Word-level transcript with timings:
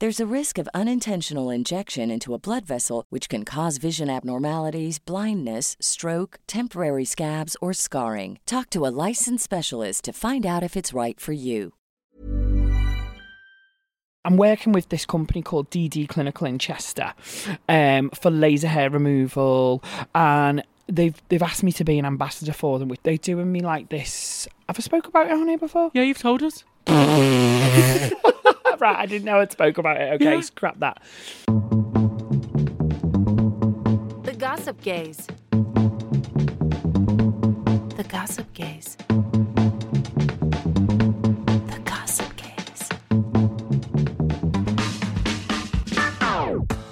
There's 0.00 0.20
a 0.20 0.32
risk 0.32 0.58
of 0.58 0.68
unintentional 0.72 1.50
injection 1.50 2.08
into 2.08 2.32
a 2.32 2.38
blood 2.38 2.64
vessel, 2.64 3.04
which 3.08 3.28
can 3.28 3.44
cause 3.44 3.78
vision 3.78 4.08
abnormalities, 4.08 5.00
blindness, 5.00 5.76
stroke, 5.80 6.38
temporary 6.46 7.04
scabs, 7.04 7.56
or 7.60 7.72
scarring. 7.72 8.38
Talk 8.46 8.70
to 8.70 8.86
a 8.86 8.94
licensed 9.08 9.42
specialist 9.42 10.04
to 10.04 10.12
find 10.12 10.46
out 10.46 10.62
if 10.62 10.76
it's 10.76 10.92
right 10.92 11.18
for 11.18 11.32
you. 11.32 11.72
I'm 14.24 14.36
working 14.36 14.72
with 14.72 14.88
this 14.88 15.04
company 15.04 15.42
called 15.42 15.68
DD 15.70 16.08
Clinical 16.08 16.46
in 16.46 16.60
Chester 16.60 17.12
um, 17.68 18.10
for 18.10 18.30
laser 18.30 18.68
hair 18.68 18.90
removal, 18.90 19.82
and 20.14 20.62
they've 20.86 21.20
they've 21.28 21.42
asked 21.42 21.64
me 21.64 21.72
to 21.72 21.82
be 21.82 21.98
an 21.98 22.04
ambassador 22.04 22.52
for 22.52 22.78
them. 22.78 22.92
They're 23.02 23.16
doing 23.16 23.50
me 23.50 23.62
like 23.62 23.88
this. 23.88 24.46
Have 24.68 24.78
I 24.78 24.80
spoke 24.80 25.08
about 25.08 25.26
it 25.26 25.32
on 25.32 25.48
here 25.48 25.58
before? 25.58 25.90
Yeah, 25.92 26.02
you've 26.02 26.18
told 26.18 26.44
us. 26.44 26.62
right, 28.80 28.96
I 28.96 29.06
didn't 29.06 29.24
know 29.24 29.38
I 29.40 29.46
spoke 29.48 29.78
about 29.78 30.00
it. 30.00 30.14
Okay, 30.14 30.34
Yeah. 30.34 30.40
scrap 30.40 30.78
that. 30.80 31.00
The 34.24 34.34
Gossip 34.38 34.80
Gays. 34.82 35.26
The 37.96 38.04
Gossip 38.08 38.52
Gays. 38.54 38.96
The 41.66 41.80
Gossip 41.84 42.32
Gays. 42.36 42.88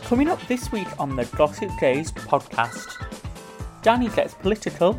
Coming 0.04 0.28
up 0.28 0.40
this 0.46 0.70
week 0.72 0.88
on 1.00 1.16
the 1.16 1.24
Gossip 1.36 1.70
Gays 1.80 2.12
podcast, 2.12 2.86
Danny 3.82 4.08
gets 4.08 4.34
political, 4.34 4.94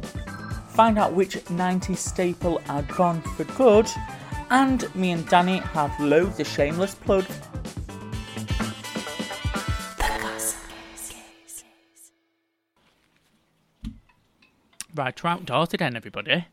find 0.70 0.98
out 1.00 1.14
which 1.14 1.36
90s 1.46 1.98
staple 1.98 2.62
are 2.70 2.84
gone 2.84 3.22
for 3.22 3.44
good, 3.56 3.88
and 4.50 4.94
me 4.96 5.12
and 5.12 5.28
Danny 5.28 5.58
have 5.58 5.98
loads 6.00 6.40
of 6.40 6.48
shameless 6.48 6.96
plugs. 6.96 7.40
The 9.98 10.04
Right, 14.96 15.24
we're 15.24 15.30
outdoors 15.30 15.74
again, 15.74 15.96
everybody. 15.96 16.46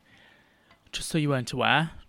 Just 0.91 1.09
so 1.09 1.17
you 1.17 1.29
weren't 1.29 1.51
aware. 1.51 1.91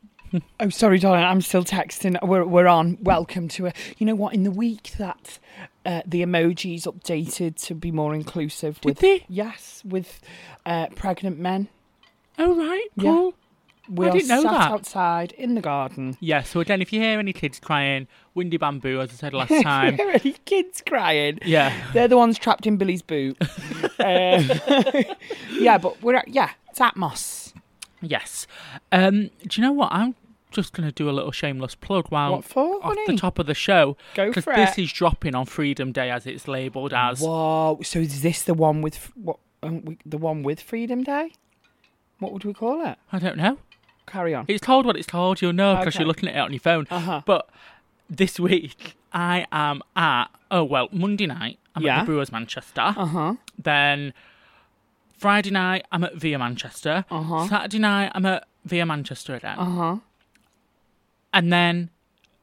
Oh, 0.58 0.68
sorry, 0.70 0.98
darling. 0.98 1.22
I'm 1.22 1.40
still 1.40 1.62
texting. 1.62 2.18
We're 2.20 2.44
we're 2.44 2.66
on. 2.66 2.98
Welcome 3.00 3.46
to 3.50 3.68
a. 3.68 3.72
You 3.96 4.06
know 4.06 4.16
what? 4.16 4.34
In 4.34 4.42
the 4.42 4.50
week 4.50 4.92
that 4.98 5.38
uh, 5.86 6.02
the 6.04 6.22
emojis 6.22 6.82
updated 6.82 7.54
to 7.66 7.74
be 7.76 7.92
more 7.92 8.12
inclusive. 8.12 8.80
Did 8.80 8.88
with, 8.88 8.98
they? 8.98 9.24
Yes, 9.28 9.82
with 9.84 10.20
uh, 10.66 10.88
pregnant 10.96 11.38
men. 11.38 11.68
Oh, 12.40 12.56
right, 12.56 12.88
Yeah. 12.96 13.02
cool. 13.04 13.34
We 13.88 14.08
I 14.08 14.10
didn't 14.10 14.28
know 14.28 14.42
sat 14.42 14.50
that. 14.52 14.70
outside 14.72 15.32
in 15.32 15.54
the 15.54 15.60
garden. 15.60 16.16
Yeah, 16.20 16.42
so 16.42 16.60
again, 16.60 16.82
if 16.82 16.92
you 16.92 17.00
hear 17.00 17.18
any 17.18 17.32
kids 17.32 17.60
crying, 17.60 18.08
windy 18.34 18.56
bamboo, 18.56 19.00
as 19.00 19.10
I 19.10 19.14
said 19.14 19.34
last 19.34 19.48
time. 19.62 19.96
There 19.96 20.08
are 20.08 20.12
any 20.22 20.32
kids 20.44 20.82
crying. 20.86 21.38
yeah. 21.44 21.72
They're 21.92 22.08
the 22.08 22.16
ones 22.16 22.38
trapped 22.38 22.66
in 22.66 22.76
Billy's 22.76 23.02
boot. 23.02 23.36
um, 24.00 24.50
yeah, 25.52 25.78
but 25.78 26.02
we're 26.02 26.16
at, 26.16 26.28
yeah, 26.28 26.50
it's 26.70 26.78
Atmos. 26.80 27.52
Yes. 28.02 28.46
Um, 28.92 29.30
do 29.46 29.60
you 29.60 29.66
know 29.66 29.72
what? 29.72 29.90
I'm 29.92 30.14
just 30.50 30.72
going 30.72 30.88
to 30.88 30.92
do 30.92 31.08
a 31.08 31.12
little 31.12 31.32
shameless 31.32 31.74
plug 31.74 32.06
while 32.08 32.42
for, 32.42 32.84
off 32.84 32.96
the 33.06 33.16
top 33.16 33.38
of 33.38 33.46
the 33.46 33.54
show. 33.54 33.96
Go 34.14 34.28
Because 34.28 34.44
for 34.44 34.54
this 34.54 34.78
it. 34.78 34.82
is 34.82 34.92
dropping 34.92 35.34
on 35.34 35.46
Freedom 35.46 35.92
Day 35.92 36.10
as 36.10 36.26
it's 36.26 36.46
labelled 36.48 36.92
as. 36.92 37.20
Whoa! 37.20 37.78
So 37.82 37.98
is 38.00 38.22
this 38.22 38.42
the 38.42 38.54
one 38.54 38.82
with 38.82 39.10
what? 39.16 39.38
Um, 39.62 39.84
we, 39.84 39.98
the 40.04 40.18
one 40.18 40.42
with 40.42 40.60
Freedom 40.60 41.02
Day? 41.02 41.32
What 42.18 42.32
would 42.32 42.44
we 42.44 42.52
call 42.54 42.86
it? 42.86 42.96
I 43.12 43.18
don't 43.18 43.36
know. 43.36 43.58
Carry 44.06 44.34
on. 44.34 44.44
It's 44.48 44.64
called 44.64 44.86
what 44.86 44.96
it's 44.96 45.06
called. 45.06 45.42
You'll 45.42 45.52
know 45.52 45.76
because 45.76 45.94
Okay. 45.96 46.02
you're 46.02 46.08
looking 46.08 46.28
at 46.28 46.36
it 46.36 46.38
on 46.38 46.52
your 46.52 46.60
phone. 46.60 46.86
Uh-huh. 46.90 47.22
But 47.24 47.48
this 48.08 48.38
week, 48.38 48.96
I 49.12 49.46
am 49.50 49.82
at, 49.96 50.26
oh, 50.50 50.62
well, 50.64 50.88
Monday 50.92 51.26
night, 51.26 51.58
I'm 51.74 51.82
Yeah. 51.82 51.96
at 51.98 52.00
the 52.02 52.06
Brewers 52.06 52.30
Manchester. 52.32 52.80
Uh 52.96 53.06
huh. 53.06 53.34
Then 53.58 54.14
Friday 55.18 55.50
night, 55.50 55.86
I'm 55.90 56.04
at 56.04 56.14
Via 56.14 56.38
Manchester. 56.38 57.04
Uh-huh. 57.10 57.48
Saturday 57.48 57.78
night, 57.78 58.12
I'm 58.14 58.26
at 58.26 58.46
Via 58.64 58.86
Manchester 58.86 59.34
again. 59.34 59.58
Uh 59.58 59.64
huh. 59.64 59.96
And 61.32 61.52
then, 61.52 61.90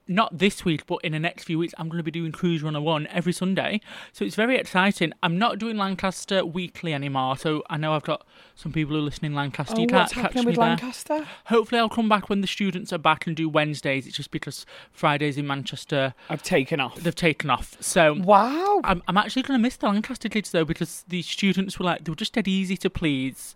not 0.08 0.38
this 0.38 0.66
week, 0.66 0.86
but 0.86 0.98
in 1.04 1.14
the 1.14 1.20
next 1.20 1.46
few 1.46 1.58
weeks, 1.58 1.74
I'm 1.78 1.88
going 1.88 1.98
to 2.00 2.04
be 2.04 2.12
doing 2.12 2.32
Cruz 2.32 2.62
101 2.64 3.08
every 3.08 3.32
Sunday. 3.34 3.80
So 4.12 4.26
it's 4.26 4.36
very 4.36 4.58
exciting. 4.58 5.14
I'm 5.24 5.38
not 5.38 5.60
doing 5.60 5.78
Lancaster 5.78 6.46
weekly 6.46 6.94
anymore. 6.94 7.38
So 7.38 7.64
I 7.70 7.78
know 7.78 7.94
I've 7.94 8.04
got 8.04 8.26
some 8.56 8.74
people 8.74 8.96
who 8.96 9.00
are 9.00 9.06
listening 9.06 9.32
in 9.32 9.36
Lancaster. 9.36 9.76
Oh, 9.78 9.82
you 9.82 9.88
can't 9.88 10.02
what's 10.02 10.14
catch 10.14 10.22
happening 10.24 10.44
me 10.46 10.50
with 10.52 10.56
there. 10.58 10.66
Lancaster? 10.66 11.28
Hopefully, 11.46 11.80
I'll 11.80 11.90
come 11.90 12.10
back 12.10 12.30
when 12.30 12.42
the 12.42 12.48
students 12.48 12.92
are 12.92 12.98
back 12.98 13.28
and 13.28 13.36
do 13.36 13.48
Wednesdays. 13.48 14.06
It's 14.06 14.18
just 14.18 14.32
because 14.32 14.66
Fridays 14.92 15.38
in 15.38 15.48
Manchester, 15.48 16.14
I've 16.30 16.44
taken 16.44 16.80
off. 16.80 16.96
they've 16.96 17.16
taken 17.16 17.50
off. 17.50 17.78
So. 17.82 18.14
Wow. 18.14 18.82
I'm, 18.84 19.02
I'm 19.08 19.18
actually 19.18 19.44
going 19.44 19.58
to 19.58 19.62
miss 19.62 19.78
the 19.78 19.88
Lancaster 19.88 20.28
kids 20.30 20.52
though 20.52 20.66
because 20.66 21.04
the 21.08 21.22
students 21.22 21.80
were 21.80 21.86
like 21.86 22.04
they 22.04 22.10
were 22.10 22.16
just 22.16 22.34
dead 22.34 22.48
easy 22.48 22.76
to 22.78 22.90
please. 22.90 23.56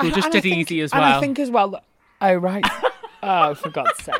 They 0.00 0.08
were 0.08 0.14
just 0.14 0.28
I 0.28 0.30
dead 0.30 0.42
think- 0.42 0.56
easy 0.58 0.80
as 0.82 0.92
and 0.92 1.00
well. 1.00 1.16
I 1.16 1.20
think 1.20 1.38
as 1.38 1.50
well. 1.50 1.80
Oh 2.20 2.34
right. 2.34 2.64
oh, 3.22 3.54
for 3.54 3.70
God's 3.70 4.02
sake. 4.02 4.14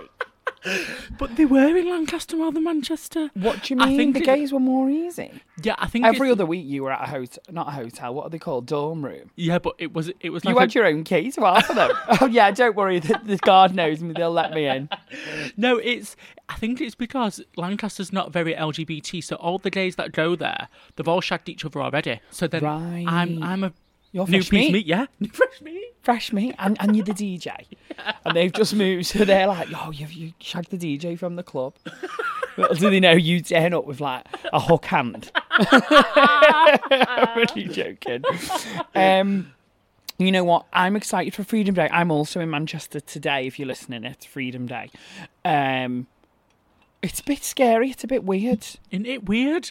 But 1.18 1.36
they 1.36 1.44
were 1.44 1.76
in 1.76 1.88
Lancaster 1.88 2.36
rather 2.36 2.52
than 2.54 2.64
Manchester. 2.64 3.30
What 3.34 3.62
do 3.62 3.74
you 3.74 3.78
mean? 3.80 3.88
I 3.88 3.96
think 3.96 4.14
The 4.14 4.20
it- 4.22 4.26
gays 4.26 4.52
were 4.52 4.60
more 4.60 4.88
easy. 4.90 5.30
Yeah, 5.62 5.74
I 5.78 5.86
think 5.86 6.04
Every 6.04 6.30
other 6.30 6.44
week 6.44 6.66
you 6.66 6.82
were 6.82 6.92
at 6.92 7.02
a 7.08 7.10
hotel, 7.10 7.42
not 7.50 7.68
a 7.68 7.70
hotel. 7.70 8.14
What 8.14 8.26
are 8.26 8.30
they 8.30 8.38
called? 8.38 8.66
Dorm 8.66 9.04
room. 9.04 9.30
Yeah, 9.36 9.58
but 9.58 9.74
it 9.78 9.92
was 9.94 10.10
it 10.20 10.30
was 10.30 10.44
You 10.44 10.50
like 10.54 10.60
had 10.60 10.70
a- 10.70 10.72
your 10.74 10.86
own 10.86 11.04
keys 11.04 11.36
for 11.36 11.46
half 11.46 11.70
of 11.70 11.76
them. 11.76 11.90
oh 12.20 12.26
yeah, 12.26 12.50
don't 12.50 12.76
worry. 12.76 12.98
The, 12.98 13.20
the 13.24 13.36
guard 13.38 13.74
knows 13.74 14.00
me. 14.02 14.12
They'll 14.14 14.30
let 14.32 14.52
me 14.52 14.66
in. 14.66 14.88
no. 15.56 15.78
It's 15.78 16.16
I 16.48 16.54
think 16.56 16.80
it's 16.80 16.94
because 16.94 17.40
Lancaster's 17.56 18.12
not 18.12 18.32
very 18.32 18.54
LGBT, 18.54 19.22
so 19.24 19.36
all 19.36 19.58
the 19.58 19.70
gays 19.70 19.96
that 19.96 20.12
go 20.12 20.36
there, 20.36 20.68
they've 20.96 21.08
all 21.08 21.20
shagged 21.20 21.48
each 21.48 21.64
other 21.64 21.80
already. 21.80 22.20
So 22.30 22.46
then 22.46 22.64
I'm 22.64 23.42
I'm 23.42 23.64
a 23.64 23.72
You're 24.16 24.26
new 24.26 24.38
fresh 24.38 24.48
piece 24.48 24.72
meat. 24.72 24.72
meat, 24.72 24.86
yeah, 24.86 25.04
fresh 25.34 25.60
meat. 25.60 25.94
fresh 26.00 26.32
meat, 26.32 26.54
and, 26.58 26.78
and 26.80 26.96
you're 26.96 27.04
the 27.04 27.12
DJ. 27.12 27.66
And 28.24 28.36
they've 28.36 28.52
just 28.52 28.74
moved, 28.74 29.06
so 29.06 29.24
they're 29.24 29.46
like, 29.46 29.68
oh, 29.74 29.90
you've 29.90 30.12
you 30.12 30.32
shagged 30.40 30.70
the 30.70 30.76
DJ 30.76 31.18
from 31.18 31.36
the 31.36 31.42
club." 31.42 31.74
Little 32.56 32.76
do 32.76 32.90
they 32.90 33.00
know 33.00 33.12
you 33.12 33.40
turn 33.40 33.74
up 33.74 33.84
with 33.86 34.00
like 34.00 34.24
a 34.52 34.60
hook 34.60 34.86
hand. 34.86 35.30
I'm 35.50 37.36
really 37.36 37.68
joking. 37.68 38.22
Um, 38.94 39.52
you 40.18 40.30
know 40.32 40.44
what? 40.44 40.66
I'm 40.72 40.96
excited 40.96 41.34
for 41.34 41.42
Freedom 41.44 41.74
Day. 41.74 41.88
I'm 41.90 42.10
also 42.10 42.40
in 42.40 42.50
Manchester 42.50 43.00
today. 43.00 43.46
If 43.46 43.58
you're 43.58 43.68
listening, 43.68 44.04
it's 44.04 44.24
Freedom 44.26 44.66
Day. 44.66 44.90
Um, 45.44 46.06
it's 47.02 47.20
a 47.20 47.24
bit 47.24 47.44
scary. 47.44 47.90
It's 47.90 48.04
a 48.04 48.08
bit 48.08 48.24
weird. 48.24 48.66
Isn't 48.90 49.06
it 49.06 49.26
weird? 49.28 49.70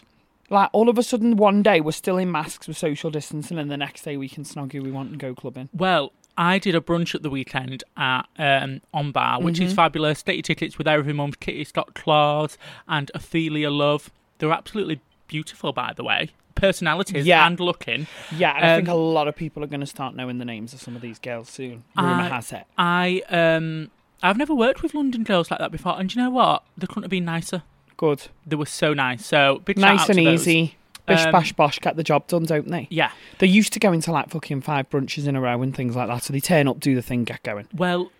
Like 0.50 0.70
all 0.74 0.90
of 0.90 0.98
a 0.98 1.04
sudden, 1.04 1.38
one 1.38 1.64
day 1.64 1.82
we're 1.82 1.92
still 1.92 2.18
in 2.18 2.32
masks 2.32 2.68
with 2.68 2.78
social 2.78 3.10
distancing, 3.10 3.58
and 3.58 3.70
the 3.72 3.78
next 3.78 4.04
day 4.04 4.16
we 4.18 4.30
can 4.30 4.44
snog 4.44 4.72
who 4.74 4.82
we 4.84 4.92
want 4.92 5.10
and 5.10 5.20
go 5.20 5.34
clubbing. 5.34 5.70
Well, 5.74 6.12
I 6.38 6.60
did 6.60 6.76
a 6.76 6.82
brunch 6.82 7.16
at 7.16 7.24
the 7.24 7.30
weekend 7.30 7.84
at 7.98 8.24
um, 8.38 8.82
On 8.94 9.12
Bar, 9.12 9.42
which 9.42 9.56
Mm-hmm. 9.56 9.64
is 9.68 9.74
fabulous. 9.74 10.22
Get 10.22 10.36
your 10.36 10.44
tickets 10.44 10.78
with 10.78 10.88
Every 10.88 11.14
Mum's 11.14 11.38
Kitty 11.38 11.64
Scott 11.64 11.96
Claus 11.96 12.58
and 12.88 13.10
Ophelia 13.16 13.70
Love. 13.72 14.12
They're 14.38 14.52
absolutely 14.52 15.00
beautiful, 15.28 15.72
by 15.74 15.94
the 15.96 16.04
way. 16.04 16.30
Personalities 16.56 17.26
Yeah. 17.26 17.48
and 17.48 17.60
looking. 17.60 18.08
Yeah, 18.36 18.56
and 18.56 18.66
I 18.66 18.76
think 18.78 18.88
a 18.88 18.92
Um, 18.92 18.98
lot 18.98 19.28
of 19.28 19.36
people 19.36 19.64
are 19.64 19.68
going 19.68 19.80
to 19.82 19.86
start 19.88 20.16
knowing 20.16 20.38
the 20.38 20.46
names 20.46 20.74
of 20.74 20.82
some 20.82 20.96
of 20.96 21.02
these 21.02 21.20
girls 21.20 21.50
soon. 21.50 21.84
Rumor 21.98 22.10
I- 22.24 22.28
has 22.28 22.52
it. 22.52 22.66
I 22.78 23.24
um 23.30 23.92
I've 24.24 24.38
never 24.38 24.56
worked 24.56 24.82
with 24.82 24.94
London 24.94 25.24
girls 25.24 25.52
like 25.52 25.60
that 25.60 25.72
before, 25.72 26.00
and 26.00 26.14
you 26.14 26.22
know 26.22 26.30
what? 26.30 26.64
They 26.78 26.88
couldn't 26.88 27.04
have 27.04 27.10
been 27.12 27.26
nicer. 27.26 27.64
Good. 27.98 28.28
They 28.46 28.56
were 28.56 28.66
so 28.66 28.94
nice. 28.94 29.26
So 29.26 29.62
big 29.66 29.78
Nice 29.78 30.10
and 30.10 30.20
easy. 30.20 30.76
Bish 31.08 31.24
Um, 31.26 31.32
bash 31.32 31.54
bosh, 31.54 31.80
get 31.80 31.96
the 31.98 32.04
job 32.04 32.28
done, 32.28 32.46
don't 32.46 32.68
they? 32.68 32.88
Yeah. 32.90 33.12
They 33.38 33.46
used 33.48 33.74
to 33.74 33.80
go 33.80 33.94
into 33.94 34.12
like 34.12 34.30
fucking 34.32 34.62
five 34.62 34.90
brunches 34.90 35.28
in 35.28 35.36
a 35.36 35.42
row 35.42 35.62
and 35.62 35.76
things 35.76 35.96
like 35.96 36.08
that. 36.08 36.24
So 36.24 36.34
they 36.34 36.40
turn 36.40 36.68
up, 36.68 36.80
do 36.80 36.96
the 36.96 37.02
thing, 37.04 37.24
get 37.26 37.44
going. 37.44 37.68
Well, 37.76 38.12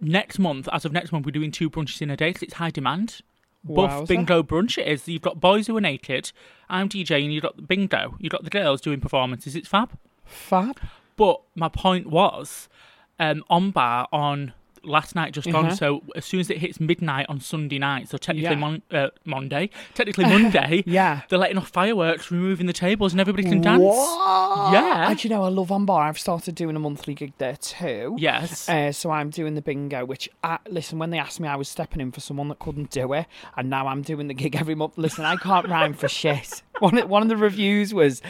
next 0.00 0.38
month, 0.38 0.66
as 0.72 0.86
of 0.86 0.92
next 0.92 1.12
month, 1.12 1.26
we're 1.26 1.32
doing 1.32 1.50
two 1.50 1.68
brunches 1.68 2.00
in 2.00 2.10
a 2.10 2.16
day 2.16 2.32
'cause 2.32 2.42
it's 2.42 2.54
high 2.54 2.70
demand. 2.70 3.20
Buff 3.62 3.90
Wowza. 4.04 4.08
bingo 4.08 4.42
brunch 4.42 4.78
it 4.78 4.88
is. 4.88 5.06
You've 5.06 5.20
got 5.20 5.38
boys 5.38 5.66
who 5.66 5.76
are 5.76 5.82
naked. 5.82 6.32
I'm 6.70 6.88
DJing. 6.88 7.30
You've 7.30 7.42
got 7.42 7.56
the 7.56 7.62
bingo. 7.62 8.16
You've 8.18 8.32
got 8.32 8.42
the 8.44 8.48
girls 8.50 8.80
doing 8.80 9.00
performances. 9.00 9.54
It's 9.54 9.68
fab. 9.68 9.90
Fab. 10.24 10.78
But 11.16 11.42
my 11.54 11.68
point 11.68 12.06
was, 12.06 12.70
um, 13.18 13.44
on 13.50 13.70
bar 13.70 14.08
on 14.10 14.54
last 14.82 15.14
night 15.14 15.32
just 15.32 15.50
gone. 15.50 15.66
Uh-huh. 15.66 15.74
So 15.74 16.02
as 16.16 16.24
soon 16.24 16.40
as 16.40 16.50
it 16.50 16.58
hits 16.58 16.80
midnight 16.80 17.26
on 17.28 17.40
Sunday 17.40 17.78
night, 17.78 18.08
so 18.08 18.18
technically 18.18 18.50
Yeah. 18.50 18.56
mon- 18.56 18.82
uh, 18.90 19.08
Monday, 19.24 19.70
technically 19.94 20.24
Monday, 20.24 20.82
Yeah. 20.86 21.22
they're 21.28 21.38
letting 21.38 21.58
off 21.58 21.68
fireworks, 21.68 22.30
removing 22.30 22.66
the 22.66 22.72
tables, 22.72 23.12
and 23.12 23.20
everybody 23.20 23.44
can 23.48 23.60
dance. 23.60 23.82
What? 23.82 24.72
Yeah. 24.72 25.10
And 25.10 25.22
you 25.24 25.30
know, 25.30 25.44
I 25.44 25.48
love 25.48 25.70
On 25.72 25.84
Bar. 25.86 26.02
I've 26.08 26.18
started 26.18 26.54
doing 26.54 26.76
a 26.76 26.78
monthly 26.80 27.14
gig 27.14 27.32
there 27.38 27.56
too. 27.56 28.16
Yes. 28.18 28.68
Uh, 28.68 28.92
so 28.92 29.10
I'm 29.10 29.30
doing 29.30 29.54
the 29.54 29.62
bingo, 29.62 30.04
which, 30.04 30.28
uh, 30.44 30.58
listen, 30.68 30.98
when 30.98 31.10
they 31.10 31.18
asked 31.18 31.40
me, 31.40 31.48
I 31.48 31.56
was 31.56 31.68
stepping 31.68 32.00
in 32.00 32.12
for 32.12 32.20
someone 32.20 32.48
that 32.48 32.58
couldn't 32.58 32.90
do 32.90 33.12
it, 33.12 33.26
and 33.56 33.68
now 33.70 33.86
I'm 33.86 34.02
doing 34.02 34.28
the 34.28 34.34
gig 34.34 34.56
every 34.56 34.74
month. 34.74 34.96
Listen, 34.96 35.24
I 35.24 35.36
can't 35.36 35.68
rhyme 35.68 35.94
for 35.94 36.08
shit. 36.08 36.62
One 36.80 36.96
of, 36.96 37.10
one 37.10 37.20
of 37.22 37.28
the 37.28 37.36
reviews 37.36 37.92
was, 37.92 38.22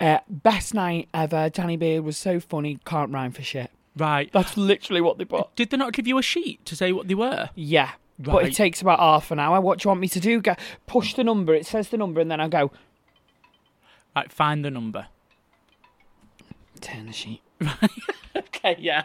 uh, 0.00 0.20
best 0.30 0.72
night 0.72 1.10
ever. 1.12 1.50
Danny 1.50 1.76
Beard 1.76 2.04
was 2.04 2.16
so 2.16 2.40
funny, 2.40 2.78
can't 2.86 3.12
rhyme 3.12 3.32
for 3.32 3.42
shit. 3.42 3.70
Right. 3.98 4.30
That's 4.32 4.56
literally 4.56 5.00
what 5.00 5.18
they 5.18 5.24
put. 5.24 5.54
Did 5.56 5.70
they 5.70 5.76
not 5.76 5.92
give 5.92 6.06
you 6.06 6.18
a 6.18 6.22
sheet 6.22 6.64
to 6.66 6.76
say 6.76 6.92
what 6.92 7.08
they 7.08 7.14
were? 7.14 7.50
Yeah. 7.54 7.92
But 8.18 8.46
it 8.46 8.54
takes 8.54 8.82
about 8.82 8.98
half 8.98 9.30
an 9.30 9.38
hour. 9.38 9.60
What 9.60 9.78
do 9.78 9.86
you 9.86 9.90
want 9.90 10.00
me 10.00 10.08
to 10.08 10.18
do? 10.20 10.40
Go, 10.40 10.54
push 10.86 11.14
the 11.14 11.22
number. 11.22 11.54
It 11.54 11.66
says 11.66 11.90
the 11.90 11.96
number, 11.96 12.20
and 12.20 12.30
then 12.30 12.40
I 12.40 12.48
go, 12.48 12.72
Right, 14.16 14.32
find 14.32 14.64
the 14.64 14.70
number. 14.70 15.06
turn 16.80 17.06
the 17.06 17.12
sheet. 17.12 17.42
Okay, 18.36 18.76
yeah. 18.78 19.04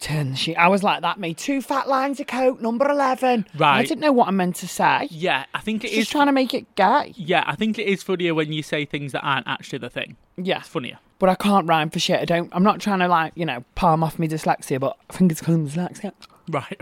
Turn 0.00 0.30
the 0.30 0.36
sheet. 0.36 0.56
I 0.56 0.68
was 0.68 0.82
like 0.82 1.02
that, 1.02 1.18
mate. 1.18 1.38
Two 1.38 1.60
fat 1.62 1.88
lines 1.88 2.18
of 2.20 2.26
coke, 2.26 2.60
number 2.60 2.88
11. 2.88 3.46
Right. 3.56 3.78
I 3.78 3.82
didn't 3.82 4.00
know 4.00 4.12
what 4.12 4.26
I 4.28 4.32
meant 4.32 4.56
to 4.56 4.68
say. 4.68 5.06
yeah, 5.10 5.44
I 5.54 5.60
think 5.60 5.84
it 5.84 5.88
Just 5.88 6.00
is. 6.00 6.08
trying 6.08 6.26
to 6.26 6.32
make 6.32 6.52
it 6.54 6.72
gay. 6.74 7.12
Yeah, 7.16 7.44
I 7.46 7.54
think 7.54 7.78
it 7.78 7.86
is 7.86 8.02
funnier 8.02 8.34
when 8.34 8.52
you 8.52 8.62
say 8.62 8.84
things 8.84 9.12
that 9.12 9.22
aren't 9.22 9.46
actually 9.46 9.78
the 9.78 9.90
thing. 9.90 10.16
Yeah. 10.36 10.58
It's 10.60 10.68
funnier. 10.68 10.98
But 11.20 11.28
I 11.28 11.34
can't 11.36 11.68
rhyme 11.68 11.90
for 11.90 11.98
shit. 12.00 12.20
I 12.20 12.24
don't. 12.24 12.48
I'm 12.52 12.62
not 12.62 12.80
trying 12.80 13.00
to 13.00 13.08
like 13.08 13.32
you 13.36 13.44
know 13.44 13.62
palm 13.74 14.02
off 14.02 14.18
my 14.18 14.26
dyslexia, 14.26 14.80
but 14.80 14.96
I 15.10 15.12
think 15.12 15.30
it's 15.32 15.40
because 15.40 15.54
I'm 15.54 15.68
dyslexia. 15.68 16.12
Right. 16.48 16.80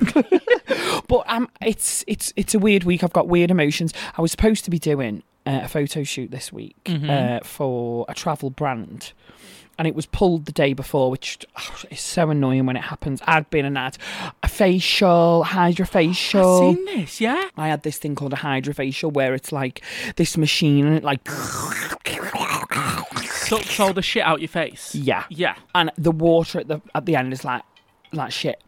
But 1.08 1.24
um, 1.26 1.48
it's 1.62 2.04
it's 2.06 2.32
it's 2.36 2.54
a 2.54 2.58
weird 2.58 2.84
week. 2.84 3.02
I've 3.02 3.12
got 3.12 3.28
weird 3.28 3.50
emotions. 3.50 3.92
I 4.16 4.22
was 4.22 4.30
supposed 4.30 4.64
to 4.66 4.70
be 4.70 4.78
doing 4.78 5.22
uh, 5.46 5.60
a 5.64 5.68
photo 5.68 6.02
shoot 6.04 6.30
this 6.30 6.52
week 6.52 6.76
uh, 6.86 7.40
for 7.42 8.04
a 8.08 8.14
travel 8.14 8.50
brand. 8.50 9.12
And 9.78 9.86
it 9.86 9.94
was 9.94 10.06
pulled 10.06 10.46
the 10.46 10.52
day 10.52 10.72
before, 10.72 11.08
which 11.08 11.38
oh, 11.56 11.82
is 11.90 12.00
so 12.00 12.30
annoying 12.30 12.66
when 12.66 12.76
it 12.76 12.82
happens. 12.82 13.20
I'd 13.28 13.48
been 13.48 13.64
and 13.64 13.78
ad, 13.78 13.96
a 14.42 14.48
facial, 14.48 15.44
hydrofacial. 15.46 16.70
I've 16.70 16.76
seen 16.76 16.84
this, 16.86 17.20
yeah? 17.20 17.48
I 17.56 17.68
had 17.68 17.84
this 17.84 17.96
thing 17.98 18.16
called 18.16 18.32
a 18.32 18.36
hydrofacial 18.36 19.12
where 19.12 19.34
it's 19.34 19.52
like 19.52 19.82
this 20.16 20.36
machine 20.36 20.84
and 20.84 20.96
it 20.96 21.04
like 21.04 21.20
Sucks 23.30 23.80
all 23.80 23.92
the 23.92 24.02
shit 24.02 24.22
out 24.24 24.40
your 24.40 24.48
face. 24.48 24.94
yeah, 24.94 25.24
Yeah. 25.30 25.54
and 25.74 25.90
the 25.96 26.10
water 26.12 26.60
at 26.60 26.68
the 26.68 26.80
at 26.94 27.06
the 27.06 27.16
end 27.16 27.32
is 27.32 27.44
like 27.44 27.62
like 28.12 28.32
shit, 28.32 28.60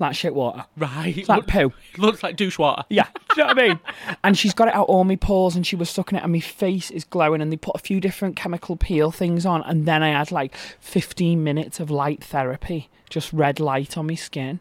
like 0.00 0.14
shit 0.14 0.34
water. 0.34 0.64
Right. 0.76 1.16
It's 1.16 1.28
like 1.28 1.46
poo. 1.46 1.72
looks 1.98 2.22
like 2.22 2.36
douche 2.36 2.58
water. 2.58 2.84
Yeah, 2.90 3.06
do 3.14 3.40
you 3.40 3.42
know 3.42 3.46
what 3.48 3.58
I 3.58 3.68
mean? 3.68 3.80
And 4.24 4.36
she's 4.38 4.52
got 4.54 4.68
it 4.68 4.74
out 4.74 4.88
all 4.88 5.04
my 5.04 5.16
pores, 5.16 5.56
and 5.56 5.66
she 5.66 5.76
was 5.76 5.88
sucking 5.90 6.18
it, 6.18 6.22
and 6.24 6.32
my 6.32 6.40
face 6.40 6.90
is 6.90 7.04
glowing. 7.04 7.40
And 7.40 7.52
they 7.52 7.56
put 7.56 7.74
a 7.76 7.78
few 7.78 8.00
different 8.00 8.36
chemical 8.36 8.76
peel 8.76 9.10
things 9.10 9.44
on, 9.46 9.62
and 9.62 9.86
then 9.86 10.02
I 10.02 10.10
had 10.10 10.30
like 10.32 10.54
15 10.80 11.42
minutes 11.42 11.80
of 11.80 11.90
light 11.90 12.22
therapy, 12.24 12.88
just 13.10 13.32
red 13.32 13.60
light 13.60 13.96
on 13.96 14.06
my 14.06 14.14
skin. 14.14 14.60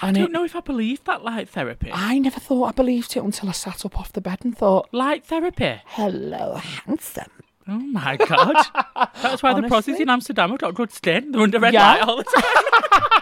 I 0.00 0.08
And 0.08 0.16
don't 0.16 0.26
it, 0.26 0.32
know 0.32 0.44
if 0.44 0.56
I 0.56 0.60
believe 0.60 1.04
that 1.04 1.22
light 1.22 1.50
therapy. 1.50 1.90
I 1.92 2.18
never 2.18 2.40
thought 2.40 2.64
I 2.64 2.72
believed 2.72 3.14
it 3.16 3.22
until 3.22 3.50
I 3.50 3.52
sat 3.52 3.84
up 3.84 3.98
off 3.98 4.10
the 4.12 4.22
bed 4.22 4.38
and 4.42 4.56
thought, 4.56 4.88
Light 4.90 5.24
therapy. 5.24 5.80
"Hello, 5.84 6.54
handsome." 6.54 7.30
Oh 7.68 7.78
my 7.78 8.16
god. 8.16 8.56
That's 9.22 9.42
why 9.42 9.52
the 9.60 9.68
process 9.68 10.00
in 10.00 10.08
Amsterdam 10.10 10.50
have 10.50 10.58
got 10.58 10.74
good 10.74 10.92
skin. 10.92 11.30
They're 11.30 11.42
under 11.42 11.60
red 11.60 11.74
Yeah. 11.74 11.92
light 11.92 12.02
all 12.02 12.16
the 12.16 12.24
time. 12.24 13.21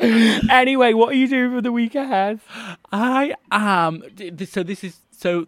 Anyway, 0.50 0.92
what 0.94 1.10
are 1.10 1.16
you 1.16 1.28
doing 1.28 1.52
for 1.52 1.60
the 1.60 1.72
week 1.72 1.94
ahead? 1.94 2.40
I 2.92 3.34
am. 3.50 4.02
So 4.46 4.62
this 4.62 4.82
is 4.84 4.96
so. 5.10 5.46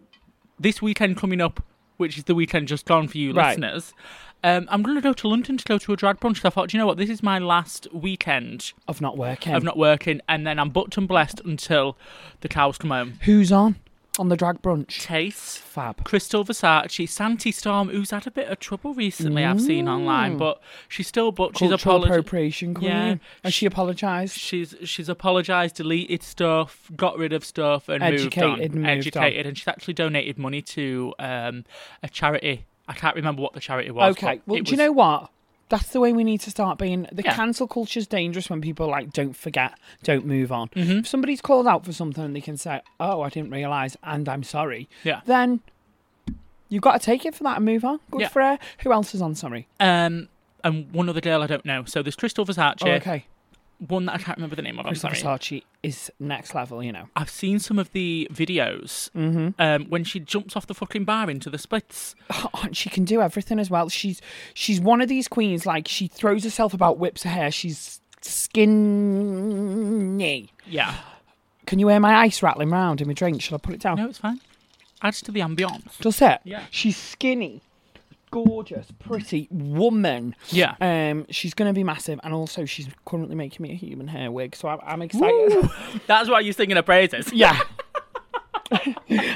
This 0.59 0.81
weekend 0.81 1.17
coming 1.17 1.41
up, 1.41 1.63
which 1.97 2.17
is 2.17 2.25
the 2.25 2.35
weekend 2.35 2.67
just 2.67 2.85
gone 2.85 3.07
for 3.07 3.17
you 3.17 3.33
Right. 3.33 3.49
listeners. 3.49 3.93
Um, 4.45 4.67
I'm 4.69 4.83
going 4.83 4.95
to 4.95 5.01
go 5.01 5.13
to 5.13 5.27
London 5.27 5.57
to 5.57 5.63
go 5.65 5.77
to 5.77 5.93
a 5.93 5.95
drag 5.95 6.19
brunch. 6.19 6.41
So 6.41 6.47
I 6.47 6.51
thought, 6.51 6.69
do 6.69 6.77
you 6.77 6.79
know 6.81 6.85
what? 6.87 6.97
This 6.97 7.09
is 7.09 7.23
my 7.23 7.39
last 7.39 7.87
weekend 7.93 8.73
Of 8.87 8.99
not 9.01 9.17
working. 9.17 9.53
of 9.55 9.63
not 9.63 9.77
working, 9.77 10.19
and 10.29 10.45
then 10.45 10.59
I'm 10.59 10.69
booked 10.69 10.97
and 10.97 11.07
blessed 11.07 11.41
until 11.45 11.97
the 12.41 12.49
cows 12.49 12.77
come 12.77 12.91
home. 12.91 13.13
Who's 13.21 13.51
on 13.51 13.75
on 14.19 14.29
the 14.29 14.35
drag 14.37 14.61
brunch? 14.61 14.87
Chase, 14.89 15.57
Fab. 15.57 16.03
Crystal 16.03 16.45
Versace, 16.45 17.07
Santi 17.09 17.51
Storm, 17.51 17.89
who's 17.89 18.11
had 18.11 18.27
a 18.27 18.31
bit 18.31 18.47
of 18.47 18.59
trouble 18.59 18.93
recently. 18.93 19.43
I've 19.43 19.61
seen 19.61 19.87
online, 19.87 20.37
but 20.37 20.61
she's 20.87 21.07
still 21.07 21.31
booked. 21.31 21.57
She's 21.57 21.69
Cultural 21.69 21.95
apologized. 21.97 22.19
appropriation 22.19 22.73
queen. 22.73 22.89
Yeah. 22.89 23.15
Has 23.43 23.53
she 23.53 23.65
apologised? 23.65 24.37
She's 24.37 24.75
she's 24.83 25.09
apologised, 25.09 25.75
deleted 25.75 26.23
stuff, 26.23 26.91
got 26.95 27.17
rid 27.17 27.33
of 27.33 27.43
stuff, 27.43 27.89
and 27.89 28.03
Educated 28.03 28.35
moved 28.37 28.43
on. 28.43 28.61
and 28.61 28.75
moved 28.75 28.85
on. 28.87 28.97
Educated, 29.23 29.45
and 29.47 29.57
she's 29.57 29.67
actually 29.67 29.93
donated 29.95 30.37
money 30.37 30.61
to 30.61 31.13
um, 31.19 31.65
a 32.03 32.09
charity. 32.09 32.65
I 32.87 32.93
can't 32.93 33.15
remember 33.15 33.41
what 33.41 33.53
the 33.53 33.59
charity 33.59 33.91
was. 33.91 34.11
Okay. 34.17 34.35
but 34.45 34.47
Well, 34.47 34.59
it 34.59 34.65
do 34.65 34.71
you 34.71 34.73
was- 34.73 34.79
know 34.85 34.91
what? 34.91 35.29
That's 35.73 35.89
the 35.89 35.99
way 35.99 36.13
we 36.13 36.23
need 36.23 36.39
to 36.41 36.51
start 36.51 36.77
being. 36.77 37.07
The 37.11 37.23
Yeah. 37.23 37.33
cancel 37.33 37.67
is 37.95 38.05
dangerous 38.05 38.47
when 38.47 38.61
people 38.61 38.85
like 38.87 39.11
don't 39.11 39.35
forget, 39.35 39.73
don't 40.03 40.23
move 40.23 40.51
on. 40.51 40.69
Mm-hmm. 40.69 40.99
If 40.99 41.07
somebody's 41.07 41.41
called 41.41 41.65
out 41.65 41.83
for 41.83 41.91
something 41.91 42.23
and 42.23 42.35
they 42.35 42.41
can 42.41 42.57
say, 42.57 42.81
"Oh, 42.99 43.21
I 43.21 43.29
didn't 43.29 43.49
realize," 43.49 43.97
and 44.03 44.29
I'm 44.29 44.43
sorry, 44.43 44.87
Yeah. 45.03 45.21
then 45.25 45.61
you've 46.69 46.83
got 46.83 46.93
to 47.01 47.03
take 47.03 47.25
it 47.25 47.33
for 47.33 47.43
that 47.45 47.55
and 47.57 47.65
move 47.65 47.83
on. 47.83 47.99
Good 48.11 48.21
Yeah. 48.21 48.27
for 48.27 48.43
her. 48.43 48.59
Who 48.83 48.93
else 48.93 49.15
is 49.15 49.21
on? 49.23 49.33
Sorry. 49.33 49.67
Um, 49.79 50.29
and 50.63 50.91
one 50.93 51.09
other 51.09 51.21
girl 51.21 51.41
I 51.41 51.47
don't 51.47 51.65
know. 51.65 51.85
So 51.85 52.03
there's 52.03 52.15
Crystal 52.15 52.45
Versace. 52.45 52.85
Oh, 52.85 52.91
okay. 52.91 53.25
One 53.87 54.05
that 54.05 54.15
I 54.15 54.17
can't 54.17 54.37
remember 54.37 54.55
the 54.55 54.61
name 54.61 54.79
of. 54.79 54.85
I'm 54.85 54.91
Crystal 54.91 55.13
sorry. 55.13 55.37
Versace 55.37 55.63
is 55.83 56.11
next 56.19 56.55
level. 56.55 56.81
You 56.83 56.91
know. 56.91 57.09
I've 57.15 57.29
seen 57.29 57.59
some 57.59 57.77
of 57.79 57.91
the 57.91 58.27
videos 58.31 59.09
Mm-hmm. 59.11 59.61
um, 59.61 59.85
when 59.89 60.03
she 60.03 60.19
jumps 60.19 60.55
off 60.55 60.67
the 60.67 60.73
fucking 60.73 61.03
bar 61.05 61.29
into 61.29 61.49
the 61.49 61.57
splits. 61.57 62.15
Oh, 62.31 62.49
and 62.63 62.75
she 62.77 62.89
can 62.89 63.03
do 63.05 63.21
everything 63.21 63.59
as 63.59 63.69
well. 63.69 63.89
She's 63.89 64.21
she's 64.53 64.79
one 64.79 65.01
of 65.01 65.09
these 65.09 65.27
queens. 65.27 65.65
Like 65.65 65.87
she 65.87 66.07
throws 66.07 66.43
herself 66.43 66.73
about, 66.73 66.97
whips 66.97 67.23
her 67.23 67.29
hair. 67.29 67.51
She's 67.51 67.99
skinny. 69.03 70.49
Yeah. 70.65 70.95
Can 71.65 71.79
you 71.79 71.87
hear 71.87 71.99
my 71.99 72.15
ice 72.15 72.43
rattling 72.43 72.69
round 72.69 73.01
in 73.01 73.07
my 73.07 73.13
drink? 73.13 73.41
Shall 73.41 73.55
I 73.55 73.59
put 73.59 73.73
it 73.73 73.81
down? 73.81 73.97
No, 73.97 74.07
it's 74.09 74.17
fine. 74.19 74.39
Adds 75.01 75.21
to 75.23 75.31
the 75.31 75.39
ambience. 75.41 75.97
Does 75.99 76.21
it? 76.21 76.39
Yeah. 76.43 76.63
She's 76.71 76.95
skinny, 76.97 77.61
gorgeous, 78.33 78.87
pretty 78.97 79.47
woman. 79.51 80.35
Yeah. 80.49 80.75
Um, 80.81 81.27
she's 81.29 81.53
going 81.53 81.69
to 81.69 81.73
be 81.73 81.83
massive, 81.83 82.19
and 82.23 82.33
also 82.33 82.65
she's 82.65 82.87
currently 83.05 83.35
making 83.35 83.61
me 83.61 83.71
a 83.71 83.75
human 83.75 84.07
hair 84.07 84.31
wig, 84.31 84.55
so 84.55 84.69
I'm, 84.69 84.79
I'm 84.83 85.01
excited. 85.03 85.69
That's 86.07 86.29
why 86.29 86.39
you're 86.39 86.53
singing 86.53 86.75
her 86.75 86.81
praises. 86.81 87.31
yeah. 87.31 87.59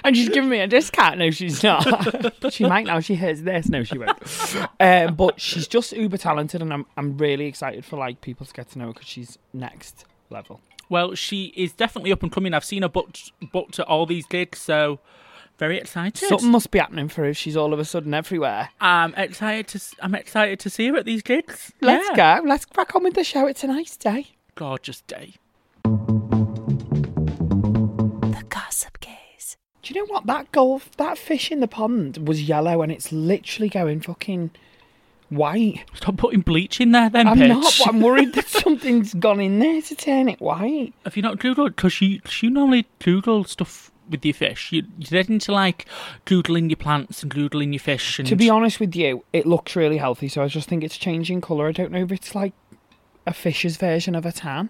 and 0.04 0.18
she's 0.18 0.30
giving 0.30 0.50
me 0.50 0.62
a 0.62 0.68
discount. 0.68 1.20
No, 1.20 1.30
she's 1.30 1.62
not. 1.62 1.86
she 2.52 2.66
might 2.66 2.88
now. 2.88 3.00
She 3.00 3.14
hears 3.14 3.44
this. 3.44 3.70
No, 3.70 3.84
she 3.84 4.00
won't. 4.00 4.18
Um, 4.80 5.14
but 5.14 5.40
she's 5.40 5.68
just 5.68 5.92
uber 5.92 6.18
talented, 6.18 6.64
and 6.64 6.74
I'm 6.74 6.88
I'm 6.98 7.20
really 7.20 7.46
excited 7.46 7.86
for 7.86 7.98
like 7.98 8.22
people 8.22 8.48
to 8.48 8.54
get 8.54 8.72
to 8.72 8.80
know 8.80 8.88
her 8.88 8.94
because 8.94 9.08
she's 9.08 9.38
next 9.54 10.06
level. 10.32 10.60
Well, 10.90 11.14
she 11.14 11.54
is 11.56 11.72
definitely 11.72 12.12
up 12.12 12.24
and 12.24 12.32
coming. 12.32 12.56
I've 12.56 12.66
seen 12.66 12.82
her 12.82 12.90
booked 12.90 13.32
booked 13.52 13.78
at 13.78 13.86
all 13.86 14.08
these 14.08 14.26
gigs, 14.26 14.58
so 14.58 15.00
very 15.58 15.78
excited. 15.78 16.28
Something 16.28 16.52
must 16.52 16.72
be 16.72 16.80
happening 16.80 17.08
for 17.08 17.24
her 17.24 17.30
if 17.30 17.38
she's 17.38 17.58
all 17.58 17.74
of 17.74 17.80
a 17.80 17.86
sudden 17.86 18.14
everywhere. 18.14 18.70
I'm 18.80 19.14
excited 19.16 19.68
to 19.70 19.78
s- 19.78 19.96
I'm 20.02 20.14
excited 20.16 20.60
to 20.62 20.70
see 20.70 20.88
her 20.90 20.96
at 20.98 21.06
these 21.06 21.22
gigs. 21.22 21.72
Let's 21.82 22.08
Yeah. 22.16 22.40
go. 22.42 22.48
Let's 22.48 22.66
crack 22.66 22.96
on 22.96 23.04
with 23.04 23.16
the 23.16 23.24
show. 23.24 23.48
It's 23.48 23.64
a 23.64 23.68
nice 23.68 23.98
day. 23.98 24.28
Gorgeous 24.56 25.02
day. 25.02 25.34
The 27.14 28.44
Gossip 28.50 29.00
Gays. 29.00 29.58
Do 29.82 29.94
you 29.94 30.00
know 30.02 30.06
what? 30.14 30.26
That 30.26 30.52
golf, 30.52 30.92
that 30.98 31.18
fish 31.18 31.52
in 31.52 31.60
the 31.60 31.68
pond 31.68 32.28
was 32.28 32.44
yellow 32.44 32.82
and 32.82 32.92
it's 32.92 33.12
literally 33.12 33.70
going 33.70 34.02
fucking 34.02 34.52
white. 35.30 35.84
Stop 35.94 36.18
putting 36.18 36.42
bleach 36.42 36.80
in 36.82 36.92
there, 36.92 37.10
then, 37.10 37.28
I'm 37.28 37.38
bitch. 37.38 37.50
not, 37.50 37.88
I'm 37.88 38.02
worried 38.02 38.34
that 38.34 38.48
something's 38.64 39.14
gone 39.14 39.40
in 39.40 39.60
there 39.60 39.82
to 39.82 39.96
turn 39.96 40.30
it 40.30 40.40
white. 40.42 40.94
Have 41.06 41.16
you 41.16 41.22
not 41.22 41.38
googled? 41.40 41.76
Because 41.76 42.02
you, 42.02 42.20
'cause 42.22 42.42
you 42.44 42.50
normally 42.50 42.86
Google 43.00 43.44
stuff 43.44 43.92
with 44.10 44.26
your 44.26 44.34
fish. 44.34 44.72
You, 44.72 44.84
get 45.00 45.30
into 45.30 45.52
like 45.52 45.86
googling 46.26 46.70
your 46.70 46.78
plants 46.78 47.24
and 47.24 47.34
googling 47.34 47.74
your 47.74 47.80
fish. 47.80 48.20
And 48.20 48.28
To 48.28 48.36
be 48.36 48.50
honest 48.50 48.80
with 48.80 48.96
you, 48.96 49.24
it 49.34 49.46
looks 49.46 49.76
really 49.76 49.98
healthy, 49.98 50.28
so 50.28 50.44
I 50.44 50.48
just 50.48 50.70
think 50.70 50.84
it's 50.84 50.98
changing 50.98 51.42
colour. 51.42 51.68
I 51.68 51.72
don't 51.72 51.92
know 51.92 52.04
if 52.04 52.12
it's 52.12 52.36
like 52.36 52.54
a 53.26 53.34
fish's 53.34 53.78
version 53.78 54.16
of 54.16 54.26
a 54.26 54.32
tan. 54.32 54.70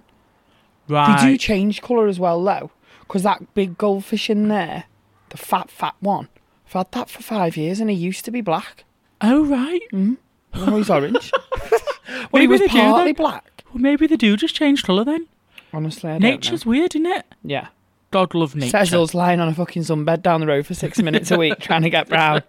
right. 0.87 1.21
They 1.21 1.31
do 1.31 1.37
change 1.37 1.81
colour 1.81 2.07
as 2.07 2.19
well, 2.19 2.43
though, 2.43 2.71
because 3.01 3.23
that 3.23 3.53
big 3.53 3.77
goldfish 3.77 4.29
in 4.29 4.47
there, 4.47 4.85
the 5.29 5.37
fat, 5.37 5.69
fat 5.69 5.95
one, 5.99 6.29
I've 6.67 6.73
had 6.73 6.91
that 6.91 7.09
for 7.09 7.21
five 7.21 7.55
years 7.55 7.79
and 7.79 7.89
he 7.89 7.95
used 7.95 8.25
to 8.25 8.31
be 8.31 8.41
black. 8.41 8.83
oh 9.21 9.45
right. 9.45 9.81
Mm-hmm. 9.93 10.15
Now 10.65 10.77
he's 10.77 10.89
orange. 10.89 11.31
well, 12.31 12.41
he 12.41 12.47
was 12.47 12.59
they 12.59 12.67
do 12.67 13.13
black. 13.13 13.63
Well, 13.73 13.81
maybe 13.81 14.07
they 14.07 14.17
do 14.17 14.35
just 14.37 14.55
change 14.55 14.83
colour 14.83 15.03
then. 15.03 15.27
Honestly, 15.73 16.09
I 16.09 16.13
don't 16.13 16.21
Nature's 16.21 16.65
weird, 16.65 16.95
isn't 16.95 17.05
it? 17.05 17.25
Yeah. 17.43 17.67
God 18.11 18.33
love 18.33 18.55
nature. 18.55 18.77
Us 18.77 19.13
lying 19.13 19.39
on 19.39 19.47
a 19.49 19.53
fucking 19.53 19.83
sunbed 19.83 20.21
down 20.21 20.39
the 20.39 20.47
road 20.47 20.65
for 20.65 20.73
six 20.73 20.99
minutes 20.99 21.29
a 21.31 21.37
week 21.37 21.59
trying 21.59 21.81
to 21.83 21.89
get 21.89 22.07
brown. 22.07 22.41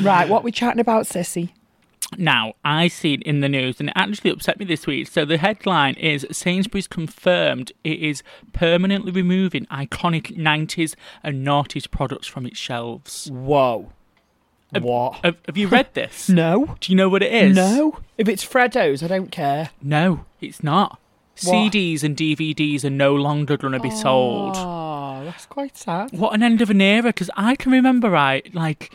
right, 0.00 0.28
what 0.28 0.44
we 0.44 0.52
chatting 0.52 0.80
about, 0.80 1.06
Sissy? 1.06 1.50
Now, 2.18 2.54
I 2.64 2.88
seen 2.88 3.22
in 3.22 3.40
the 3.40 3.48
news, 3.48 3.78
and 3.78 3.88
it 3.88 3.92
actually 3.96 4.30
upset 4.32 4.58
me 4.58 4.64
this 4.64 4.86
week. 4.86 5.08
So 5.08 5.24
the 5.24 5.38
headline 5.38 5.94
is 5.94 6.26
Sainsbury's 6.32 6.88
confirmed 6.88 7.72
it 7.84 8.00
is 8.00 8.22
permanently 8.52 9.12
removing 9.12 9.64
iconic 9.66 10.36
90s 10.36 10.96
and 11.22 11.46
noughties 11.46 11.88
products 11.88 12.26
from 12.26 12.46
its 12.46 12.58
shelves. 12.58 13.30
Whoa. 13.32 13.92
What? 14.78 15.20
Have, 15.24 15.36
have 15.46 15.56
you 15.56 15.68
read 15.68 15.94
this? 15.94 16.28
No. 16.40 16.76
Do 16.80 16.92
you 16.92 16.96
know 16.96 17.08
what 17.08 17.22
it 17.22 17.32
is? 17.32 17.56
No. 17.56 17.98
If 18.18 18.28
it's 18.28 18.44
Freddo's, 18.44 19.02
I 19.02 19.06
don't 19.08 19.30
care. 19.32 19.70
No, 19.82 20.24
it's 20.40 20.62
not. 20.62 20.98
What? 21.44 21.72
CDs 21.72 22.02
and 22.02 22.16
DVDs 22.16 22.84
are 22.84 22.90
no 22.90 23.14
longer 23.14 23.56
going 23.56 23.72
to 23.72 23.80
be 23.80 23.90
sold. 23.90 24.54
Oh, 24.56 25.22
that's 25.24 25.46
quite 25.46 25.76
sad. 25.76 26.12
What 26.12 26.34
an 26.34 26.42
end 26.42 26.60
of 26.60 26.70
an 26.70 26.80
era, 26.80 27.08
because 27.10 27.30
I 27.36 27.56
can 27.56 27.72
remember, 27.72 28.10
right, 28.10 28.52
like 28.54 28.92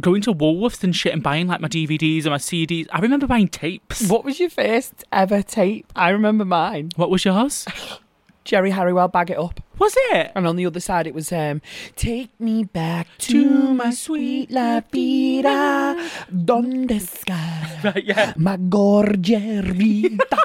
going 0.00 0.20
to 0.22 0.32
Woolworths 0.34 0.84
and 0.84 0.94
shit 0.94 1.12
and 1.12 1.22
buying 1.22 1.46
like 1.46 1.60
my 1.60 1.68
DVDs 1.68 2.24
and 2.24 2.30
my 2.30 2.36
CDs. 2.38 2.86
I 2.92 3.00
remember 3.00 3.26
buying 3.26 3.48
tapes. 3.48 4.08
What 4.08 4.24
was 4.24 4.38
your 4.40 4.50
first 4.50 5.04
ever 5.12 5.42
tape? 5.42 5.90
I 5.96 6.10
remember 6.10 6.44
mine. 6.44 6.90
What 6.96 7.10
was 7.10 7.24
yours? 7.24 7.66
Geri 8.44 8.70
Halliwell, 8.70 9.08
Bag 9.08 9.30
It 9.30 9.38
Up. 9.38 9.60
Was 9.78 9.92
it? 10.12 10.30
And 10.36 10.46
on 10.46 10.54
the 10.54 10.66
other 10.66 10.78
side, 10.78 11.06
it 11.08 11.14
was 11.14 11.32
um, 11.32 11.60
Take 11.96 12.30
me 12.38 12.62
back 12.62 13.08
to 13.18 13.74
my 13.74 13.90
sweet 13.90 14.50
La 14.52 14.80
Vida, 14.92 15.96
donde 16.30 16.92
está 16.92 17.82
Right, 17.84 18.04
yeah. 18.04 18.32
my 18.36 18.56
gorgia 18.56 19.62
vida. 19.74 20.38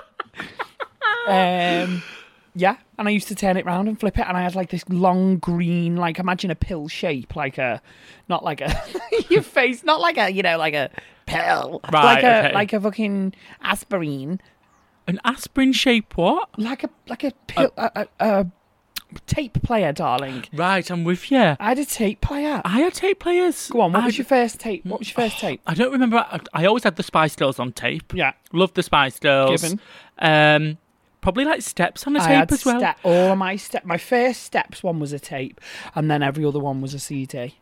Um, 1.28 2.04
yeah, 2.54 2.76
and 2.98 3.08
I 3.08 3.12
used 3.12 3.28
to 3.30 3.36
turn 3.36 3.58
it 3.58 3.66
round 3.66 3.88
and 3.88 4.00
flip 4.00 4.18
it, 4.18 4.26
and 4.28 4.36
I 4.36 4.42
had 4.42 4.56
like 4.56 4.70
this 4.70 4.88
long 4.90 5.38
green, 5.38 5.96
like 5.96 6.20
imagine 6.20 6.52
a 6.52 6.56
pill 6.56 6.88
shape, 6.88 7.36
like 7.36 7.58
a, 7.58 7.82
not 8.28 8.44
like 8.44 8.62
a, 8.62 8.84
your 9.30 9.42
face, 9.42 9.84
not 9.84 10.02
like 10.02 10.18
a, 10.18 10.30
you 10.30 10.44
know, 10.44 10.58
like 10.58 10.74
a 10.74 10.90
pill, 11.26 11.82
Right, 11.92 12.04
like 12.16 12.24
a, 12.24 12.40
okay. 12.46 12.54
like 12.54 12.74
a 12.74 12.82
fucking 12.82 13.34
aspirin, 13.62 14.42
An 15.08 15.20
aspirin 15.24 15.72
shape 15.72 16.18
what? 16.18 16.50
like 16.58 16.84
a, 16.84 16.90
like 17.08 17.24
a 17.24 17.32
pill, 17.48 17.72
a, 17.78 18.08
a, 18.20 18.26
a 18.42 18.46
tape 19.28 19.62
player, 19.64 19.94
darling. 19.94 20.44
Right, 20.54 20.90
I'm 20.92 21.04
with 21.06 21.32
you. 21.32 21.56
I 21.58 21.70
had 21.70 21.80
a 21.80 21.86
tape 21.86 22.20
player. 22.20 22.62
I 22.66 22.82
had 22.82 22.94
tape 22.94 23.20
players. 23.20 23.70
Go 23.70 23.82
on, 23.82 23.94
what 23.94 24.04
I, 24.04 24.06
was 24.08 24.18
your 24.18 24.26
first 24.26 24.60
tape? 24.60 24.86
What 24.86 25.00
was 25.00 25.10
your 25.10 25.16
first 25.16 25.40
tape? 25.40 25.62
I 25.68 25.74
don't 25.74 25.92
remember. 25.94 26.18
I, 26.18 26.40
I 26.54 26.66
always 26.66 26.84
had 26.84 26.98
the 26.98 27.04
Spice 27.04 27.36
Girls 27.38 27.60
on 27.60 27.72
tape. 27.72 28.14
Yeah. 28.14 28.34
Loved 28.52 28.76
the 28.76 28.84
Spice 28.84 29.20
Girls. 29.20 29.62
Given. 29.62 29.80
Um, 30.20 30.78
probably 31.22 31.46
like 31.46 31.62
Steps 31.62 32.06
on 32.06 32.16
a 32.16 32.22
I 32.22 32.28
tape 32.40 32.52
as 32.52 32.66
well. 32.66 32.80
step, 32.80 32.98
all 33.04 33.32
of 33.32 33.38
my 33.38 33.56
step. 33.56 33.86
My 33.86 33.98
first 33.98 34.44
steps 34.44 34.84
one 34.84 35.00
was 35.00 35.14
a 35.14 35.20
tape, 35.20 35.62
and 35.96 36.10
then 36.10 36.22
every 36.22 36.44
other 36.44 36.60
one 36.60 36.82
was 36.82 36.94
a 36.94 37.00
CD. 37.00 37.56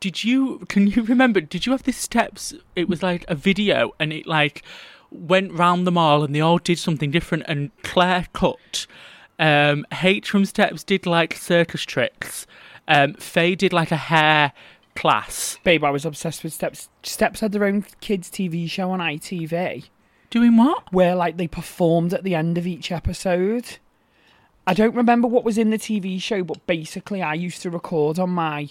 Did 0.00 0.22
you? 0.22 0.60
Can 0.68 0.86
you 0.86 1.02
remember? 1.02 1.40
Did 1.40 1.66
you 1.66 1.72
have 1.72 1.82
this 1.82 1.96
Steps? 1.96 2.54
It 2.76 2.88
was 2.88 3.02
like 3.02 3.24
a 3.28 3.34
video, 3.34 3.92
and 3.98 4.12
it 4.12 4.26
like 4.26 4.62
went 5.10 5.52
round 5.52 5.86
the 5.86 5.92
mall, 5.92 6.22
and 6.22 6.34
they 6.34 6.40
all 6.40 6.58
did 6.58 6.78
something 6.78 7.10
different. 7.10 7.44
And 7.48 7.70
Claire 7.82 8.26
cut. 8.32 8.86
Um, 9.38 9.86
H 10.02 10.30
from 10.30 10.44
Steps 10.44 10.82
did 10.84 11.06
like 11.06 11.34
circus 11.34 11.82
tricks. 11.82 12.46
Um, 12.86 13.14
Faye 13.14 13.54
did 13.54 13.72
like 13.72 13.92
a 13.92 13.96
hair 13.96 14.52
class. 14.96 15.58
Babe, 15.62 15.84
I 15.84 15.90
was 15.90 16.04
obsessed 16.04 16.42
with 16.42 16.52
Steps. 16.52 16.88
Steps 17.02 17.40
had 17.40 17.52
their 17.52 17.64
own 17.64 17.84
kids' 18.00 18.30
TV 18.30 18.68
show 18.68 18.90
on 18.90 18.98
ITV 19.00 19.84
Doing 20.30 20.56
what? 20.56 20.92
where 20.92 21.14
like 21.14 21.36
they 21.36 21.48
performed 21.48 22.12
at 22.12 22.24
the 22.24 22.34
end 22.34 22.58
of 22.58 22.66
each 22.66 22.92
episode. 22.92 23.78
I 24.66 24.74
don't 24.74 24.94
remember 24.94 25.26
what 25.26 25.44
was 25.44 25.56
in 25.56 25.70
the 25.70 25.78
TV 25.78 26.20
show, 26.20 26.44
but 26.44 26.66
basically, 26.66 27.22
I 27.22 27.34
used 27.34 27.62
to 27.62 27.70
record 27.70 28.18
on 28.18 28.30
my. 28.30 28.68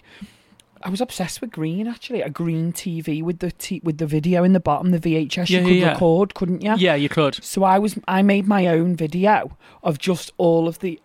I 0.83 0.91
was 0.91 1.01
obsessed 1.01 1.41
with 1.41 1.49
green 1.49 1.87
actually, 1.87 2.21
a 2.21 2.29
green 2.29 2.71
TV 2.71 3.23
with 3.23 3.39
the 3.39 3.51
t- 3.51 3.81
with 3.83 3.97
the 3.97 4.05
video 4.05 4.43
in 4.43 4.53
the 4.53 4.59
bottom, 4.59 4.91
the 4.91 4.99
VHS. 4.99 5.49
Yeah, 5.49 5.61
you 5.61 5.65
could 5.65 5.75
yeah, 5.75 5.91
record, 5.93 6.35
couldn't 6.35 6.61
you? 6.61 6.75
Yeah, 6.77 6.93
you 6.93 7.09
could. 7.09 7.43
So 7.43 7.63
I 7.63 7.79
was 7.79 7.97
I 8.07 8.21
made 8.21 8.47
my 8.47 8.67
own 8.67 8.95
video 8.95 9.57
of 9.81 9.97
just 9.97 10.33
all 10.37 10.67
of 10.67 10.79
the 10.79 11.01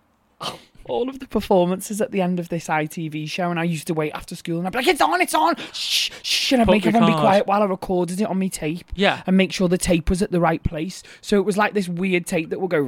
all 0.86 1.08
of 1.08 1.18
the 1.20 1.26
performances 1.28 2.00
at 2.00 2.10
the 2.10 2.20
end 2.20 2.38
of 2.40 2.48
this 2.48 2.68
ITV 2.68 3.28
show 3.28 3.50
and 3.50 3.58
I 3.60 3.64
used 3.64 3.86
to 3.86 3.94
wait 3.94 4.12
after 4.12 4.34
school 4.36 4.58
and 4.58 4.66
I'd 4.66 4.72
be 4.72 4.78
like, 4.78 4.86
It's 4.88 5.00
on, 5.00 5.20
it's 5.20 5.34
on 5.34 5.54
shh 5.72 6.10
shh 6.22 6.52
and 6.52 6.62
I'd 6.62 6.66
Put 6.66 6.72
make 6.72 6.84
your 6.84 6.90
everyone 6.90 7.08
be 7.08 7.12
card. 7.12 7.22
quiet 7.22 7.46
while 7.46 7.62
I 7.62 7.66
recorded 7.66 8.20
it 8.20 8.24
on 8.24 8.38
my 8.38 8.48
tape. 8.48 8.84
Yeah. 8.94 9.22
And 9.26 9.36
make 9.36 9.52
sure 9.52 9.68
the 9.68 9.78
tape 9.78 10.10
was 10.10 10.22
at 10.22 10.30
the 10.32 10.40
right 10.40 10.62
place. 10.62 11.02
So 11.20 11.36
it 11.36 11.44
was 11.44 11.56
like 11.56 11.74
this 11.74 11.88
weird 11.88 12.26
tape 12.26 12.50
that 12.50 12.60
would 12.60 12.70
go 12.70 12.82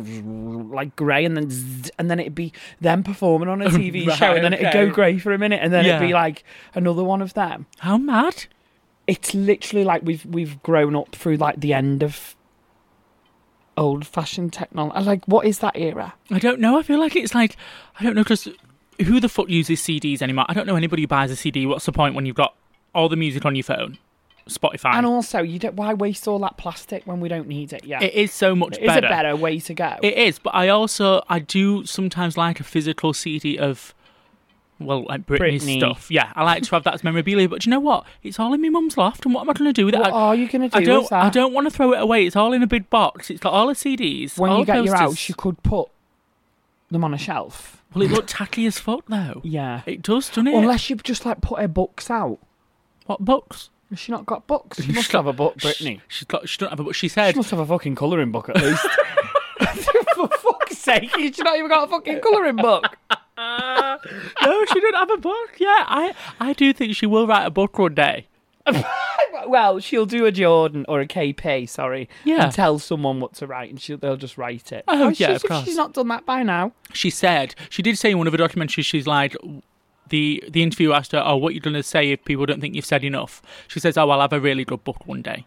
like 0.75 0.97
grey 0.97 1.25
and 1.25 1.37
then 1.37 1.51
zzz, 1.51 1.91
and 1.99 2.11
then 2.11 2.21
it'd 2.21 2.35
be 2.35 2.53
them 2.81 3.03
performing 3.03 3.49
on 3.49 3.63
a 3.63 3.67
TV 3.71 4.07
Right, 4.07 4.19
show 4.19 4.33
and 4.35 4.45
then 4.45 4.53
it'd 4.53 4.73
go 4.73 4.91
grey 4.91 5.19
for 5.19 5.33
a 5.33 5.39
minute 5.39 5.61
and 5.63 5.73
then 5.73 5.85
it'd 5.87 6.01
be 6.01 6.09
Yeah. 6.09 6.15
like 6.15 6.45
another 6.75 7.05
one 7.05 7.23
of 7.23 7.35
them 7.35 7.67
How 7.79 7.97
mad? 7.99 8.47
it's 9.07 9.35
literally 9.35 9.85
like 9.85 10.01
we've 10.03 10.25
we've 10.25 10.63
grown 10.63 10.97
up 10.97 11.15
through 11.15 11.37
like 11.37 11.61
the 11.61 11.75
end 11.75 12.03
of 12.03 12.35
old 13.77 14.07
fashioned 14.07 14.53
technology. 14.53 15.05
Like, 15.05 15.25
what 15.27 15.47
is 15.47 15.59
that 15.61 15.77
era? 15.77 16.15
I 16.31 16.39
don't 16.39 16.61
know. 16.61 16.79
I 16.79 16.83
feel 16.83 16.99
like 16.99 17.17
it's 17.17 17.35
like 17.35 17.57
I 17.99 18.05
don't 18.05 18.15
know 18.15 18.23
because 18.23 18.49
who 19.05 19.21
the 19.21 19.29
fuck 19.29 19.49
uses 19.49 19.81
CDs 19.81 20.23
anymore? 20.23 20.47
I 20.49 20.55
don't 20.55 20.67
know 20.67 20.77
anybody 20.77 21.03
who 21.03 21.09
buys 21.09 21.31
a 21.31 21.37
CD. 21.37 21.67
What's 21.67 21.87
the 21.87 21.93
point 21.93 22.15
when 22.15 22.27
you've 22.27 22.37
got 22.37 22.55
all 22.95 23.09
the 23.09 23.17
music 23.17 23.45
on 23.45 23.57
your 23.57 23.65
phone, 23.65 23.99
Spotify? 24.49 24.95
And 24.95 25.07
also, 25.07 25.41
you 25.41 25.59
don't. 25.59 25.75
Why 25.75 25.95
waste 25.95 26.29
all 26.29 26.39
that 26.41 26.57
plastic 26.57 27.07
when 27.07 27.21
we 27.21 27.29
don't 27.29 27.49
need 27.49 27.73
it? 27.73 27.85
Yeah, 27.85 28.03
it 28.03 28.15
is 28.15 28.33
so 28.33 28.55
much 28.55 28.77
it 28.77 28.83
is 28.83 28.87
better. 28.87 29.07
a 29.07 29.11
better 29.11 29.37
way 29.37 29.61
to 29.61 29.75
go. 29.75 29.97
It 30.03 30.15
is, 30.15 30.39
but 30.39 30.55
I 30.55 30.69
also 30.69 31.23
I 31.29 31.39
do 31.39 31.85
sometimes 31.85 32.37
like 32.37 32.61
a 32.61 32.65
physical 32.65 33.13
CD 33.13 33.59
of. 33.59 33.95
Well, 34.85 35.05
like 35.05 35.27
Britney, 35.27 35.61
Britney. 35.61 35.79
stuff. 35.79 36.11
Yeah, 36.11 36.33
I 36.35 36.45
like 36.45 36.63
to 36.65 36.71
have 36.73 36.85
that 36.85 36.95
as 36.95 37.05
memorabilia. 37.05 37.49
But 37.49 37.63
do 37.63 37.69
you 37.69 37.71
know 37.71 37.81
what? 37.81 38.05
It's 38.23 38.39
all 38.39 38.53
in 38.53 38.63
my 38.63 38.69
mum's 38.69 38.97
loft, 38.97 39.25
and 39.25 39.35
what 39.35 39.43
am 39.43 39.51
I 39.51 39.53
going 39.55 39.69
to 39.69 39.73
do 39.73 39.87
with 39.87 39.95
it? 39.95 40.01
what 40.01 40.13
I, 40.13 40.13
are 40.13 40.35
you 40.35 40.49
gonna 40.49 40.69
do 40.69 40.79
I 40.79 40.85
don't. 40.85 41.01
with 41.03 41.11
that? 41.11 41.25
I 41.25 41.31
don't 41.31 41.53
want 41.53 41.67
to 41.67 41.71
throw 41.71 41.93
it 41.93 42.01
away. 42.01 42.27
It's 42.27 42.37
all 42.37 42.53
in 42.53 42.63
a 42.63 42.67
big 42.67 42.89
box. 42.91 43.31
It's 43.31 43.41
got 43.41 43.53
all 43.53 43.67
the 43.69 43.75
CDs. 43.75 44.39
When 44.39 44.51
all 44.51 44.59
you 44.61 44.65
the 44.65 44.73
get 44.73 44.85
your 44.85 44.97
house, 44.97 45.29
you 45.29 45.35
could 45.35 45.63
put 45.63 45.89
them 46.91 47.05
on 47.05 47.15
a 47.15 47.19
shelf. 47.19 47.83
Well, 47.95 48.03
it 48.03 48.11
looked 48.11 48.31
tacky 48.31 48.67
as 48.67 48.79
fuck 48.79 49.05
though. 49.09 49.41
Yeah. 49.45 49.83
It 49.87 50.03
does, 50.03 50.29
doesn't 50.29 50.49
it? 50.49 50.55
Unless 50.55 50.91
you've 50.91 51.03
just 51.03 51.25
like 51.25 51.41
put 51.41 51.61
her 51.61 51.69
books 51.69 52.11
out. 52.11 52.39
what 53.07 53.25
books? 53.25 53.71
Has 53.91 54.01
she 54.01 54.11
not 54.13 54.27
got 54.27 54.47
books? 54.47 54.83
She 54.83 54.91
must 54.93 55.13
have 55.13 55.27
a 55.27 55.33
book, 55.33 55.57
Britney. 55.59 56.01
She's 56.09 56.27
got. 56.27 56.49
She 56.49 56.59
don't 56.59 56.71
have 56.71 56.81
a 56.81 56.85
book. 56.85 56.95
She 56.95 57.07
said 57.07 57.33
She 57.33 57.37
must 57.37 57.51
have 57.51 57.61
a 57.61 57.67
fucking 57.67 57.95
colouring 57.95 58.33
book 58.33 58.49
at 58.49 58.57
least. 58.57 58.85
For 60.15 60.29
fuck's 60.29 60.79
sake, 60.79 61.11
she's 61.15 61.39
not 61.39 61.57
even 61.57 61.69
got 61.69 61.87
a 61.87 61.91
fucking 61.91 62.21
colouring 62.21 62.57
book. 62.57 62.97
No, 63.37 64.65
she 64.67 64.81
didn't 64.81 64.95
have 64.95 65.11
a 65.11 65.17
book. 65.17 65.51
Yeah, 65.59 65.85
I. 65.87 66.15
I 66.41 66.53
do 66.53 66.73
think 66.73 66.95
she 66.95 67.07
will 67.07 67.27
write 67.27 67.45
a 67.47 67.51
book 67.51 67.79
one 67.79 67.95
day. 67.95 68.27
Well, 69.47 69.79
she'll 69.79 70.07
do 70.07 70.25
a 70.25 70.33
Jordan 70.33 70.87
or 70.89 71.01
a 71.01 71.07
KP, 71.07 71.69
sorry, 71.69 72.09
Yeah. 72.25 72.45
and 72.45 72.53
tell 72.53 72.79
someone 72.79 73.21
what 73.21 73.35
to 73.35 73.47
write, 73.47 73.69
and 73.69 73.79
she'll, 73.81 73.99
they'll 73.99 74.17
just 74.17 74.39
write 74.39 74.73
it. 74.73 74.85
Oh, 74.89 75.07
oh, 75.07 75.09
yeah, 75.11 75.35
she's, 75.35 75.45
of 75.45 75.51
course. 75.51 75.65
She's 75.65 75.77
not 75.77 75.93
done 75.93 76.09
that 76.09 76.25
by 76.25 76.43
now. 76.45 76.73
She 76.95 77.11
said. 77.11 77.55
She 77.69 77.83
did 77.83 77.99
say 77.99 78.13
in 78.13 78.19
one 78.19 78.27
of 78.27 78.33
her 78.33 78.39
documentaries. 78.39 78.85
She's 78.87 79.07
like. 79.07 79.37
The 80.11 80.43
the 80.49 80.63
interview 80.63 80.93
asked 80.93 81.13
her, 81.13 81.23
"Oh, 81.25 81.37
what 81.37 81.49
are 81.51 81.53
you 81.53 81.61
going 81.61 81.75
to 81.75 81.83
say 81.83 82.11
if 82.13 82.25
people 82.25 82.45
don't 82.47 82.61
think 82.61 82.75
you've 82.75 82.85
said 82.85 83.05
enough?" 83.05 83.41
She 83.69 83.81
says, 83.81 83.97
"Oh, 83.99 84.09
I'll 84.11 84.21
have 84.21 84.33
a 84.35 84.41
really 84.41 84.65
good 84.65 84.85
book 84.85 85.07
one 85.07 85.23
day," 85.23 85.47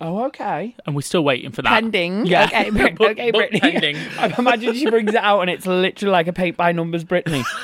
Oh, 0.00 0.24
okay. 0.26 0.76
and 0.86 0.94
we're 0.94 1.00
still 1.02 1.24
waiting 1.24 1.50
for 1.50 1.62
that. 1.62 1.70
Pending. 1.70 2.24
Yeah. 2.26 2.44
Okay, 2.44 2.70
Brit- 2.70 2.94
Book- 2.96 3.10
okay, 3.10 3.30
book 3.32 3.50
Britney. 3.50 3.60
pending. 3.60 3.96
I 4.18 4.32
imagine 4.38 4.74
she 4.74 4.88
brings 4.88 5.10
it 5.12 5.16
out 5.22 5.40
and 5.40 5.50
it's 5.50 5.66
literally 5.66 6.12
like 6.12 6.28
a 6.28 6.32
paint 6.32 6.56
by 6.56 6.70
numbers 6.72 7.04
Britney. 7.04 7.44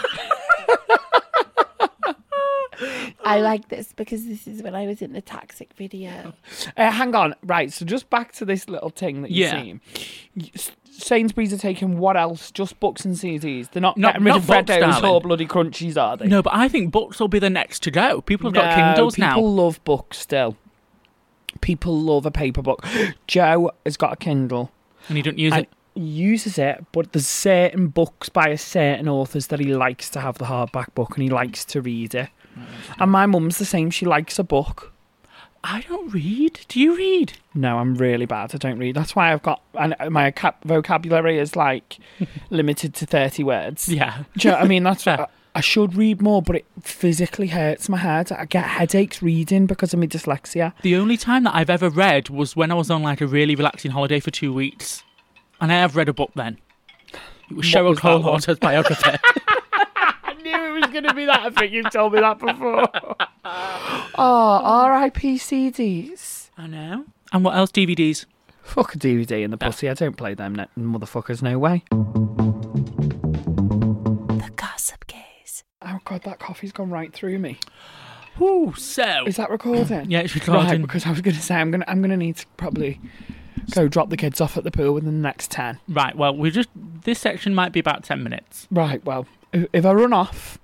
I 3.26 3.40
like 3.40 3.68
this 3.68 3.92
because 3.94 4.26
this 4.26 4.46
is 4.46 4.62
when 4.62 4.74
I 4.74 4.86
was 4.86 5.00
in 5.00 5.12
the 5.12 5.22
toxic 5.22 5.72
video. 5.74 6.34
Uh, 6.76 6.90
hang 6.90 7.14
on. 7.14 7.34
Right, 7.42 7.72
so 7.72 7.84
just 7.84 8.10
back 8.10 8.32
to 8.32 8.44
this 8.44 8.68
little 8.68 8.90
thing 8.90 9.22
that 9.22 9.30
you've 9.30 9.48
Yeah. 9.52 9.62
seen. 9.62 9.80
Sainsbury's 10.90 11.52
are 11.52 11.56
taking 11.58 11.98
what 11.98 12.16
else? 12.16 12.50
Just 12.50 12.78
books 12.80 13.04
and 13.04 13.14
CDs. 13.14 13.70
They're 13.70 13.80
not, 13.80 13.96
Not- 13.96 14.14
getting 14.14 14.24
rid 14.26 14.30
not 14.32 14.40
of 14.40 14.46
books, 14.46 14.66
Freddo's 14.66 15.02
or 15.04 15.20
bloody 15.20 15.46
crunchies, 15.46 15.96
are 16.00 16.16
they? 16.16 16.26
No, 16.26 16.42
but 16.42 16.52
I 16.54 16.68
think 16.68 16.90
books 16.92 17.18
will 17.18 17.28
be 17.28 17.38
the 17.38 17.48
next 17.50 17.82
to 17.84 17.90
go. 17.90 18.20
People 18.20 18.48
have 18.50 18.54
got 18.54 18.76
No, 18.76 18.84
Kindles 18.84 19.14
people 19.14 19.30
now. 19.30 19.40
love 19.40 19.82
books 19.84 20.18
still. 20.18 20.56
People 21.64 21.98
love 21.98 22.26
a 22.26 22.30
paper 22.30 22.60
book. 22.62 22.84
Joe 23.26 23.70
has 23.86 23.96
got 23.96 24.12
a 24.12 24.16
Kindle. 24.16 24.70
And 25.08 25.16
you 25.16 25.22
don't 25.22 25.38
use 25.38 25.54
it. 25.54 25.68
he 25.94 26.00
uses 26.02 26.58
it, 26.58 26.84
but 26.92 27.12
there's 27.12 27.26
certain 27.26 27.88
books 27.88 28.28
by 28.28 28.48
a 28.48 28.58
certain 28.58 29.08
authors 29.08 29.46
that 29.46 29.60
he 29.60 29.74
likes 29.74 30.10
to 30.10 30.20
have 30.20 30.36
the 30.38 30.44
hardback 30.44 30.94
book 30.94 31.14
and 31.14 31.22
he 31.22 31.30
likes 31.30 31.64
to 31.66 31.80
read 31.80 32.14
it. 32.14 32.28
Mm. 32.58 32.66
And 33.00 33.10
my 33.10 33.24
mum's 33.26 33.56
the 33.58 33.64
same. 33.64 33.90
She 33.90 34.04
likes 34.04 34.38
a 34.38 34.44
book. 34.44 34.92
I 35.62 35.80
don't 35.88 36.12
read. 36.12 36.60
Do 36.68 36.78
you 36.78 36.94
read? 36.94 37.32
No, 37.54 37.78
I'm 37.78 37.94
really 37.94 38.26
bad. 38.26 38.54
I 38.54 38.58
don't 38.58 38.78
read. 38.78 38.94
That's 38.94 39.16
why 39.16 39.32
I've 39.32 39.42
got 39.42 39.62
and 39.72 39.94
my 40.10 40.30
cap- 40.30 40.62
vocabulary 40.64 41.38
is 41.38 41.56
like 41.56 41.96
limited 42.50 42.92
to 42.96 43.06
thirty 43.06 43.42
words. 43.42 43.88
Yeah. 43.88 44.24
Do 44.36 44.48
you 44.48 44.52
know 44.52 44.58
what 44.58 44.64
I 44.66 44.68
mean? 44.68 44.82
That's 44.82 45.04
Fair. 45.04 45.26
I, 45.54 45.60
should 45.60 45.94
read 45.94 46.20
more, 46.20 46.42
but 46.42 46.56
it 46.56 46.66
physically 46.82 47.48
hurts 47.48 47.88
my 47.88 47.98
head. 47.98 48.32
I 48.32 48.44
get 48.44 48.64
headaches 48.64 49.22
reading 49.22 49.66
because 49.66 49.92
of 49.94 50.00
my 50.00 50.06
dyslexia. 50.06 50.72
The 50.82 50.96
only 50.96 51.16
time 51.16 51.44
that 51.44 51.54
I've 51.54 51.70
ever 51.70 51.88
read 51.88 52.28
was 52.28 52.56
when 52.56 52.70
I 52.70 52.74
was 52.74 52.90
on 52.90 53.02
like 53.02 53.20
a 53.20 53.26
really 53.26 53.54
relaxing 53.54 53.92
holiday 53.92 54.20
for 54.20 54.30
two 54.30 54.52
weeks, 54.52 55.02
and 55.60 55.72
I 55.72 55.76
have 55.76 55.96
read 55.96 56.08
a 56.08 56.12
book 56.12 56.32
then. 56.34 56.58
It 57.50 57.56
was 57.56 57.66
Cheryl 57.66 58.46
that 58.46 58.60
biography. 58.60 59.10
I 60.24 60.34
knew 60.42 60.76
it 60.76 60.80
was 60.80 60.90
going 60.90 61.04
to 61.04 61.14
be 61.14 61.26
that. 61.26 61.40
I 61.40 61.50
think 61.50 61.72
you've 61.72 61.90
told 61.90 62.14
me 62.14 62.20
that 62.20 62.38
before. 62.38 62.88
oh, 63.44 64.60
R.I.P. 64.64 65.36
CDs. 65.38 66.50
I 66.56 66.66
know. 66.66 67.04
And 67.32 67.44
what 67.44 67.56
else? 67.56 67.70
DVDs. 67.70 68.26
Fuck 68.62 68.94
a 68.94 68.98
DVD 68.98 69.42
in 69.42 69.50
the 69.50 69.58
pussy. 69.58 69.88
I 69.88 69.94
don't 69.94 70.16
play 70.16 70.34
them, 70.34 70.56
motherfuckers. 70.78 71.42
No 71.42 71.58
way. 71.58 71.84
The 75.84 75.90
Gossip 75.90 76.04
Gays. 76.04 76.08
Oh 76.08 76.10
god, 76.14 76.22
that 76.24 76.38
coffee's 76.38 76.72
gone 76.72 76.90
right 76.90 77.12
through 77.12 77.38
me. 77.38 77.58
Whoo, 78.38 78.74
so. 78.76 79.24
Is 79.26 79.36
that 79.36 79.50
recording? 79.50 80.10
Yeah, 80.10 80.20
it's 80.20 80.34
recording. 80.34 80.64
Right, 80.66 80.82
because 80.82 81.06
I 81.06 81.10
was 81.10 81.20
going 81.20 81.36
to 81.36 81.42
say 81.42 81.54
I'm 81.54 81.70
going 81.70 81.82
to 81.82 81.90
I'm 81.90 82.00
going 82.00 82.10
to 82.10 82.16
need 82.16 82.36
to 82.36 82.46
probably 82.56 83.00
go 83.70 83.86
drop 83.88 84.10
the 84.10 84.16
kids 84.16 84.40
off 84.40 84.56
at 84.56 84.64
the 84.64 84.70
pool 84.72 84.92
within 84.94 85.14
the 85.22 85.28
next 85.28 85.50
ten. 85.50 85.78
Right, 85.88 86.16
well, 86.16 86.36
we 86.36 86.50
just. 86.50 86.68
This 87.04 87.18
section 87.18 87.54
might 87.54 87.70
be 87.72 87.80
about 87.80 88.02
10 88.02 88.22
minutes. 88.22 88.66
Right. 88.70 89.04
Well, 89.04 89.26
if, 89.52 89.66
if 89.74 89.84
I 89.84 89.92
run 89.92 90.14
off, 90.14 90.58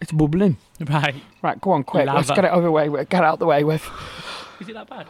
it's 0.00 0.12
bubbling. 0.12 0.56
Right. 0.78 1.16
Right, 1.42 1.60
go 1.60 1.72
on, 1.72 1.82
quick. 1.82 2.06
Let's 2.06 2.30
get 2.30 2.44
it 2.44 2.52
over 2.52 2.62
the 2.62 2.70
way. 2.70 2.88
with- 2.88 3.08
Get 3.08 3.24
out 3.24 3.40
the 3.40 3.46
way 3.46 3.64
with. 3.64 3.84
Is 4.60 4.68
it 4.68 4.74
that 4.74 4.88
bad? 4.88 5.06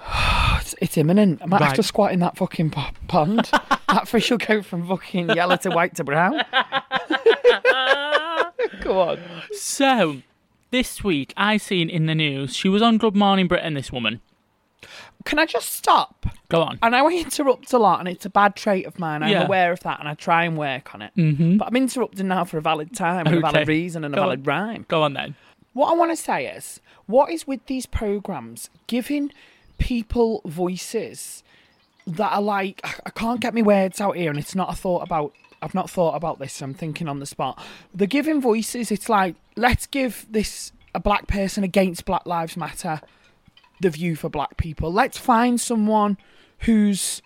It's, 0.62 0.74
it's 0.80 0.96
imminent. 0.96 1.42
I 1.42 1.46
might 1.46 1.60
have 1.60 1.74
to 1.74 1.82
squat 1.82 2.12
in 2.12 2.20
that 2.20 2.36
fucking 2.38 2.70
pond. 3.08 3.50
that 3.88 4.08
fish 4.08 4.30
will 4.30 4.38
go 4.38 4.62
from 4.62 4.88
fucking 4.88 5.30
yellow 5.30 5.56
to 5.56 5.70
white 5.70 5.94
to 5.96 6.04
brown. 6.04 6.42
go 8.88 9.00
on. 9.02 9.18
So, 9.52 10.22
this 10.70 11.04
week 11.04 11.32
I 11.36 11.56
seen 11.58 11.88
in 11.90 12.06
the 12.06 12.14
news, 12.14 12.54
she 12.56 12.68
was 12.68 12.82
on 12.82 12.98
Good 12.98 13.14
Morning 13.14 13.46
Britain, 13.46 13.74
this 13.74 13.92
woman. 13.92 14.20
Can 15.24 15.38
I 15.38 15.46
just 15.46 15.72
stop? 15.72 16.26
Go 16.48 16.62
on. 16.62 16.78
I 16.80 16.88
know 16.88 17.06
I 17.08 17.12
interrupt 17.12 17.72
a 17.72 17.78
lot, 17.78 17.98
and 18.00 18.08
it's 18.08 18.24
a 18.24 18.30
bad 18.30 18.56
trait 18.56 18.86
of 18.86 18.98
mine. 18.98 19.22
I'm 19.22 19.30
Yeah. 19.30 19.44
aware 19.44 19.72
of 19.72 19.80
that, 19.80 20.00
and 20.00 20.08
I 20.08 20.14
try 20.14 20.44
and 20.44 20.56
work 20.56 20.94
on 20.94 21.02
it. 21.02 21.10
Mm-hmm. 21.16 21.58
But 21.58 21.68
I'm 21.68 21.76
interrupting 21.76 22.28
now 22.28 22.44
for 22.44 22.56
a 22.56 22.62
valid 22.62 22.94
time, 22.96 23.26
and 23.26 23.34
a 23.34 23.38
Okay. 23.38 23.52
valid 23.52 23.68
reason, 23.68 24.04
and 24.04 24.14
a 24.14 24.16
Go 24.16 24.22
valid 24.22 24.46
rhyme. 24.46 24.86
Go 24.88 25.02
on 25.02 25.12
then. 25.14 25.34
What 25.74 25.92
I 25.92 25.94
want 25.96 26.12
to 26.12 26.16
say 26.16 26.46
is, 26.46 26.80
what 27.06 27.30
is 27.30 27.46
with 27.46 27.66
these 27.66 27.84
programs 27.86 28.70
giving 28.86 29.32
people 29.78 30.40
voices 30.46 31.42
that 32.06 32.32
are 32.32 32.40
like, 32.42 32.80
I- 32.84 32.94
I 33.06 33.10
can't 33.10 33.40
get 33.40 33.54
my 33.54 33.62
words 33.62 34.00
out 34.00 34.16
here, 34.16 34.30
and 34.30 34.38
it's 34.38 34.54
not 34.54 34.72
a 34.72 34.76
thought 34.76 35.02
about. 35.02 35.34
I've 35.60 35.74
not 35.74 35.90
thought 35.90 36.14
about 36.14 36.38
this. 36.38 36.60
I'm 36.62 36.74
thinking 36.74 37.08
on 37.08 37.18
the 37.20 37.26
spot. 37.26 37.62
They're 37.94 38.06
giving 38.06 38.40
voices. 38.40 38.90
It's 38.90 39.08
like, 39.08 39.34
let's 39.56 39.86
give 39.86 40.26
this 40.30 40.72
a 40.94 41.00
black 41.00 41.26
person 41.26 41.64
against 41.64 42.04
Black 42.04 42.24
Lives 42.26 42.56
Matter 42.56 43.00
the 43.80 43.90
view 43.90 44.16
for 44.16 44.28
black 44.28 44.56
people. 44.56 44.92
Let's 44.92 45.18
find 45.18 45.60
someone 45.60 46.16
who's 46.60 47.22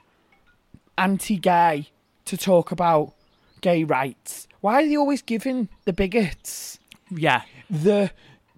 anti-gay 0.98 1.88
to 2.26 2.36
talk 2.36 2.70
about 2.70 3.14
gay 3.60 3.84
rights. 3.84 4.46
Why 4.60 4.82
are 4.82 4.86
they 4.86 4.96
always 4.96 5.22
giving 5.22 5.68
the 5.84 5.92
bigots 5.92 6.78
Yeah. 7.10 7.42
the 7.70 8.10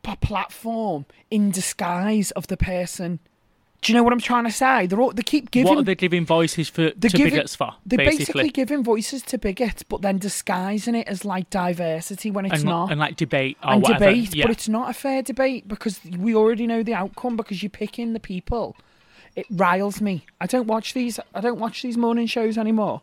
p- 0.02 0.16
platform 0.16 1.06
in 1.30 1.50
disguise 1.50 2.30
of 2.32 2.48
the 2.48 2.56
person. 2.56 3.20
Do 3.84 3.92
you 3.92 3.98
know 3.98 4.02
what 4.02 4.14
I'm 4.14 4.20
trying 4.20 4.44
to 4.44 4.50
say? 4.50 4.86
They're 4.86 4.98
all, 4.98 5.12
they 5.12 5.22
keep 5.22 5.50
giving. 5.50 5.68
what 5.68 5.78
are 5.78 5.82
they 5.82 5.94
giving 5.94 6.24
voices 6.24 6.70
for 6.70 6.88
to 6.88 7.08
giving- 7.08 7.34
bigots 7.34 7.54
for? 7.54 7.74
They're 7.84 7.98
basically, 7.98 8.16
basically 8.16 8.50
giving 8.50 8.82
voices 8.82 9.20
to 9.24 9.36
bigots, 9.36 9.82
but 9.82 10.00
then 10.00 10.16
disguising 10.16 10.94
it 10.94 11.06
as 11.06 11.26
like 11.26 11.50
diversity 11.50 12.30
when 12.30 12.46
it's 12.46 12.54
and, 12.54 12.64
not. 12.64 12.90
and 12.90 12.98
like 12.98 13.16
debate 13.16 13.58
or 13.62 13.74
and 13.74 13.82
whatever. 13.82 14.06
debate, 14.06 14.34
yeah. 14.34 14.44
but 14.44 14.52
it's 14.52 14.70
not 14.70 14.88
a 14.88 14.94
fair 14.94 15.20
debate 15.22 15.68
because 15.68 16.00
we 16.18 16.34
already 16.34 16.66
know 16.66 16.82
the 16.82 16.94
outcome 16.94 17.36
because 17.36 17.62
you're 17.62 17.68
picking 17.68 18.14
the 18.14 18.20
people. 18.20 18.74
It 19.36 19.44
riles 19.50 20.00
me. 20.00 20.24
I 20.40 20.46
don't 20.46 20.66
watch 20.66 20.94
these. 20.94 21.20
I 21.34 21.42
don't 21.42 21.58
watch 21.58 21.82
these 21.82 21.98
morning 21.98 22.26
shows 22.26 22.56
anymore. 22.56 23.02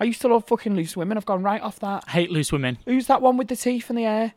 I 0.00 0.04
used 0.04 0.20
to 0.22 0.28
love 0.28 0.46
fucking 0.48 0.74
Loose 0.74 0.96
Women. 0.96 1.16
I've 1.16 1.24
gone 1.24 1.44
right 1.44 1.62
off 1.62 1.78
that. 1.80 2.04
I 2.08 2.10
hate 2.10 2.30
loose 2.32 2.50
women. 2.50 2.78
Who's 2.84 3.06
that 3.06 3.22
one 3.22 3.36
with 3.36 3.46
the 3.48 3.56
teeth 3.56 3.88
in 3.90 3.96
the 3.96 4.04
air? 4.04 4.34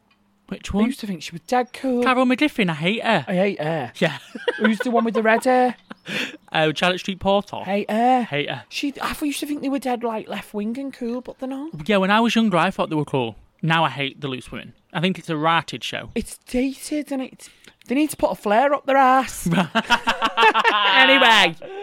Which 0.49 0.73
one? 0.73 0.83
I 0.83 0.87
used 0.87 0.99
to 1.01 1.07
think 1.07 1.21
she 1.23 1.31
was 1.31 1.41
dead 1.41 1.71
cool. 1.73 2.03
Carol 2.03 2.25
McGiffin. 2.25 2.69
I 2.69 2.73
hate 2.73 3.03
her. 3.03 3.25
I 3.27 3.35
hate 3.35 3.61
her. 3.61 3.91
Yeah. 3.99 4.17
Who's 4.57 4.79
the 4.79 4.91
one 4.91 5.05
with 5.05 5.13
the 5.13 5.23
red 5.23 5.43
hair? 5.45 5.75
Oh, 6.51 6.73
Charlotte 6.73 7.01
Street 7.01 7.19
Porter. 7.19 7.57
Hate 7.57 7.91
her. 7.91 8.23
Hate 8.23 8.49
her. 8.49 8.63
She, 8.69 8.91
I 8.99 9.15
used 9.21 9.39
to 9.41 9.45
think 9.45 9.61
they 9.61 9.69
were 9.69 9.77
dead 9.77 10.03
like 10.03 10.27
left 10.27 10.55
wing 10.55 10.75
and 10.79 10.91
cool, 10.91 11.21
but 11.21 11.37
they're 11.37 11.47
not. 11.47 11.87
Yeah, 11.87 11.97
when 11.97 12.09
I 12.09 12.19
was 12.19 12.33
younger, 12.33 12.57
I 12.57 12.71
thought 12.71 12.89
they 12.89 12.95
were 12.95 13.05
cool. 13.05 13.35
Now 13.61 13.83
I 13.83 13.91
hate 13.91 14.19
the 14.19 14.27
loose 14.27 14.51
women. 14.51 14.73
I 14.91 15.01
think 15.01 15.19
it's 15.19 15.29
a 15.29 15.37
ratted 15.37 15.83
show. 15.83 16.09
It's 16.15 16.39
dated 16.39 17.11
and 17.11 17.21
it's. 17.21 17.51
They 17.87 17.93
need 17.93 18.09
to 18.09 18.17
put 18.17 18.31
a 18.31 18.35
flare 18.35 18.73
up 18.73 18.87
their 18.87 18.97
ass. 18.97 19.45
anyway, 19.47 19.61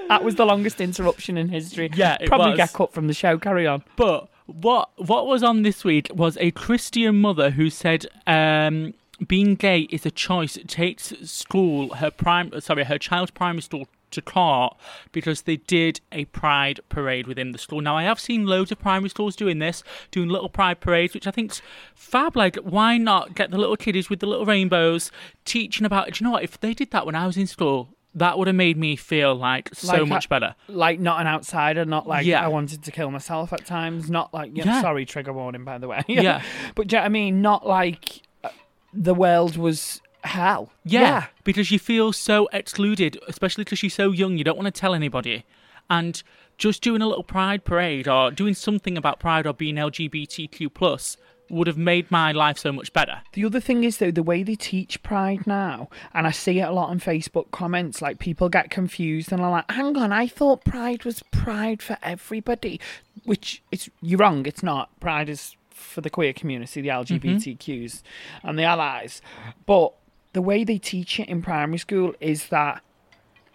that 0.09 0.25
was 0.25 0.35
the 0.35 0.47
longest 0.47 0.81
interruption 0.81 1.37
in 1.37 1.49
history. 1.49 1.91
Yeah, 1.95 2.17
it 2.21 2.27
probably 2.27 2.51
was. 2.51 2.57
get 2.57 2.73
cut 2.73 2.93
from 2.93 3.07
the 3.07 3.15
show. 3.15 3.39
Carry 3.39 3.67
on. 3.67 3.85
But 3.97 4.29
what 4.47 4.91
what 4.97 5.27
was 5.27 5.43
on 5.43 5.63
this 5.63 5.85
week 5.85 6.11
was 6.15 6.37
a 6.39 6.51
Christian 6.53 7.21
mother 7.21 7.51
who 7.51 7.71
said 7.71 8.07
um, 8.27 8.95
being 9.27 9.55
gay 9.55 9.81
is 9.91 10.07
a 10.07 10.11
choice. 10.11 10.57
It 10.57 10.69
takes 10.69 11.13
school 11.29 11.95
her 11.97 12.11
prime 12.11 12.53
sorry 12.61 12.85
her 12.85 12.99
child's 12.99 13.31
primary 13.31 13.63
school 13.63 13.89
to 14.13 14.23
court 14.23 14.77
because 15.11 15.43
they 15.43 15.57
did 15.57 16.01
a 16.13 16.27
pride 16.27 16.81
parade 16.89 17.27
within 17.27 17.53
the 17.53 17.59
school. 17.59 17.81
Now 17.81 17.97
I 17.97 18.05
have 18.05 18.21
seen 18.21 18.47
loads 18.47 18.71
of 18.71 18.79
primary 18.79 19.09
schools 19.09 19.35
doing 19.35 19.59
this, 19.59 19.83
doing 20.11 20.29
little 20.29 20.49
pride 20.49 20.81
parades, 20.81 21.13
which 21.13 21.27
I 21.27 21.33
think's 21.33 21.61
fab. 21.95 22.37
Like 22.37 22.57
why 22.57 22.99
not 22.99 23.35
get 23.35 23.51
the 23.51 23.59
little 23.59 23.77
kiddies 23.77 24.09
with 24.09 24.21
the 24.21 24.27
little 24.27 24.47
rainbows 24.47 25.11
teaching 25.45 25.85
about? 25.85 26.13
Do 26.13 26.19
you 26.21 26.25
know 26.25 26.33
what? 26.33 26.45
If 26.45 26.61
they 26.61 26.73
did 26.75 26.93
that 26.93 27.07
when 27.07 27.15
I 27.15 27.27
was 27.27 27.37
in 27.37 27.47
school. 27.47 27.89
That 28.17 28.39
would 28.39 28.47
have 28.49 28.57
made 28.57 28.77
me 28.79 28.97
feel 28.97 29.35
like 29.35 29.69
so 29.75 29.93
Like, 29.99 30.09
much 30.09 30.27
I- 30.27 30.29
better. 30.35 30.55
Like 30.69 30.99
not 30.99 31.21
an 31.21 31.27
outsider, 31.27 31.85
not 31.85 32.09
like 32.09 32.25
Yeah. 32.27 32.43
I 32.45 32.49
wanted 32.49 32.83
to 32.85 32.91
kill 32.91 33.11
myself 33.11 33.53
at 33.53 33.67
times, 33.67 34.09
not 34.11 34.33
like 34.35 34.51
yeah, 34.55 34.65
Yeah. 34.65 34.81
sorry, 34.81 35.05
trigger 35.05 35.33
warning 35.35 35.65
by 35.65 35.79
the 35.79 35.87
way. 35.87 36.03
Yeah. 36.09 36.43
but 36.75 36.89
do 36.89 36.97
you 36.97 37.01
know 37.01 37.07
I 37.07 37.09
mean? 37.11 37.43
Not 37.43 37.67
like 37.67 38.23
uh, 38.43 38.49
the 38.93 39.13
world 39.15 39.57
was 39.57 40.01
hell. 40.25 40.71
Yeah, 40.83 41.27
because 41.45 41.71
you 41.71 41.79
feel 41.79 42.13
so 42.13 42.49
excluded, 42.53 43.19
especially 43.29 43.65
because 43.65 43.83
you're 43.83 43.91
so 43.91 44.11
young. 44.13 44.39
You 44.39 44.45
don't 44.45 44.57
want 44.57 44.67
to 44.75 44.81
tell 44.81 44.95
anybody, 44.95 45.45
and 45.91 46.21
just 46.59 46.83
doing 46.83 47.03
a 47.03 47.07
little 47.07 47.23
pride 47.23 47.65
parade 47.65 48.09
or 48.09 48.31
doing 48.31 48.55
something 48.55 48.97
about 48.97 49.21
pride 49.21 49.47
or 49.47 49.53
being 49.53 49.77
LGBTQ 49.77 50.73
plus 50.73 51.19
would 51.49 51.67
have 51.67 51.79
made 51.79 52.11
my 52.11 52.33
life 52.33 52.59
so 52.59 52.73
much 52.73 52.93
better. 52.93 53.23
The 53.33 53.45
other 53.45 53.61
thing 53.61 53.85
is 53.85 53.99
though 53.99 54.11
the 54.11 54.23
way 54.23 54.43
they 54.43 54.57
teach 54.57 55.03
pride 55.03 55.47
now, 55.47 55.89
and 56.15 56.27
I 56.27 56.31
see 56.31 56.61
it 56.61 56.69
a 56.69 56.73
lot 56.73 56.91
on 56.91 57.01
Facebook 57.01 57.51
comments, 57.51 58.03
like 58.03 58.19
people 58.19 58.49
get 58.49 58.71
confused 58.71 59.33
and 59.33 59.41
are 59.41 59.51
like, 59.51 59.71
"Hang 59.71 59.97
on, 59.97 60.13
I 60.13 60.27
thought 60.27 60.65
pride 60.65 61.05
was 61.05 61.23
pride 61.31 61.83
for 61.83 61.99
everybody," 62.03 62.81
which 63.25 63.63
it's 63.71 63.89
you're 64.01 64.19
wrong. 64.19 64.47
It's 64.47 64.63
not. 64.63 64.99
Pride 65.01 65.29
is 65.29 65.57
for 65.71 66.01
the 66.01 66.11
queer 66.11 66.33
community, 66.33 66.81
the 66.81 66.89
mm-hmm. 66.89 67.15
LGBTQs, 67.15 68.03
and 68.43 68.59
the 68.59 68.65
allies. 68.65 69.21
But 69.67 69.93
the 70.33 70.43
way 70.43 70.65
they 70.65 70.79
teach 70.79 71.21
it 71.21 71.29
in 71.29 71.43
primary 71.43 71.79
school 71.79 72.15
is 72.21 72.49
that 72.49 72.83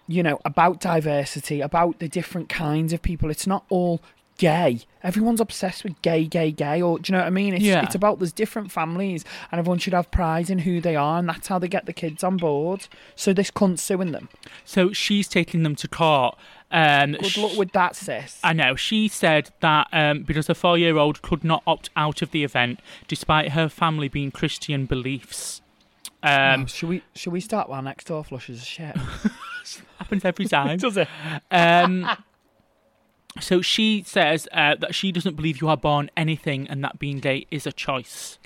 you 0.08 0.24
know, 0.24 0.40
about 0.44 0.82
diversity, 0.82 1.62
about 1.62 2.00
the 2.00 2.10
different 2.10 2.50
kinds 2.50 2.92
of 2.92 3.02
people. 3.02 3.30
It's 3.30 3.48
not 3.48 3.64
all 3.70 4.02
gay. 4.42 4.80
Everyone's 5.04 5.40
obsessed 5.40 5.84
with 5.84 6.02
gay, 6.02 6.26
gay, 6.26 6.52
gay. 6.52 6.82
Or 6.82 6.98
do 6.98 7.10
you 7.10 7.14
know 7.14 7.20
what 7.22 7.28
I 7.28 7.30
mean? 7.30 7.54
It's, 7.54 7.64
Yeah. 7.64 7.84
it's 7.84 7.94
about 7.96 8.18
there's 8.20 8.32
different 8.34 8.72
families, 8.72 9.24
and 9.52 9.60
everyone 9.60 9.78
should 9.78 9.94
have 9.94 10.10
pride 10.10 10.50
in 10.50 10.60
who 10.60 10.82
they 10.82 10.96
are, 10.96 11.20
and 11.20 11.30
that's 11.30 11.48
how 11.48 11.60
they 11.60 11.68
get 11.68 11.86
the 11.86 11.94
kids 11.94 12.24
on 12.24 12.38
board. 12.38 12.88
So 13.16 13.34
this 13.34 13.52
cunt's 13.52 13.84
suing 13.84 14.12
them. 14.12 14.30
So 14.66 14.92
she's 14.94 15.28
taking 15.28 15.62
them 15.64 15.76
to 15.76 15.88
court. 15.88 16.36
Um, 16.72 17.12
Good 17.14 17.38
luck 17.38 17.58
with 17.58 17.72
that, 17.74 17.96
sis. 17.96 18.40
I 18.44 18.54
know. 18.54 18.76
She 18.76 19.08
said 19.08 19.52
that 19.60 19.88
um, 19.94 20.24
because 20.24 20.50
a 20.50 20.56
four 20.56 20.78
year 20.78 20.98
old 20.98 21.22
could 21.22 21.44
not 21.44 21.62
opt 21.68 21.90
out 21.96 22.22
of 22.22 22.32
the 22.32 22.44
event 22.44 22.80
despite 23.08 23.52
her 23.52 23.70
family 23.70 24.08
being 24.08 24.32
Christian 24.32 24.86
beliefs. 24.88 25.62
Um, 26.24 26.64
Oh, 26.64 26.66
should 26.68 26.90
we 26.90 27.04
should 27.16 27.34
we 27.34 27.42
start 27.42 27.68
while 27.70 27.82
next 27.82 28.06
door 28.08 28.24
flushes 28.24 28.62
a 28.62 28.66
shit? 28.66 28.96
happens 29.98 30.24
every 30.26 30.46
time. 30.58 30.78
Does 30.78 30.98
it? 30.98 31.08
Um, 31.50 32.08
so 33.40 33.62
she 33.62 34.04
says 34.06 34.48
uh, 34.52 34.76
that 34.76 34.94
she 34.96 35.12
doesn't 35.12 35.36
believe 35.36 35.62
you 35.62 35.70
are 35.70 35.78
born 35.78 36.10
anything 36.18 36.68
and 36.68 36.84
that 36.84 37.00
being 37.00 37.20
gay 37.20 37.46
is 37.52 37.66
a 37.66 37.72
choice. 37.72 38.38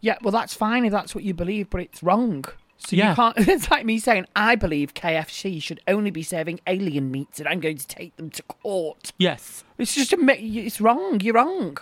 Yeah, 0.00 0.16
well 0.22 0.32
that's 0.32 0.54
fine 0.54 0.84
if 0.84 0.92
that's 0.92 1.14
what 1.14 1.24
you 1.24 1.34
believe, 1.34 1.70
but 1.70 1.80
it's 1.80 2.02
wrong. 2.02 2.44
So 2.78 2.96
Yeah. 2.96 3.10
you 3.10 3.16
can't. 3.16 3.36
It's 3.48 3.70
like 3.70 3.84
me 3.84 3.98
saying 3.98 4.26
I 4.34 4.54
believe 4.56 4.94
KFC 4.94 5.62
should 5.62 5.80
only 5.86 6.10
be 6.10 6.22
serving 6.22 6.60
alien 6.66 7.10
meats, 7.10 7.38
and 7.38 7.46
I'm 7.48 7.60
going 7.60 7.76
to 7.76 7.86
take 7.86 8.16
them 8.16 8.30
to 8.30 8.42
court. 8.42 9.12
Yes. 9.18 9.64
It's 9.78 9.94
just 9.94 10.12
a. 10.14 10.16
It's 10.38 10.80
wrong. 10.80 11.20
You're 11.20 11.34
wrong. 11.34 11.76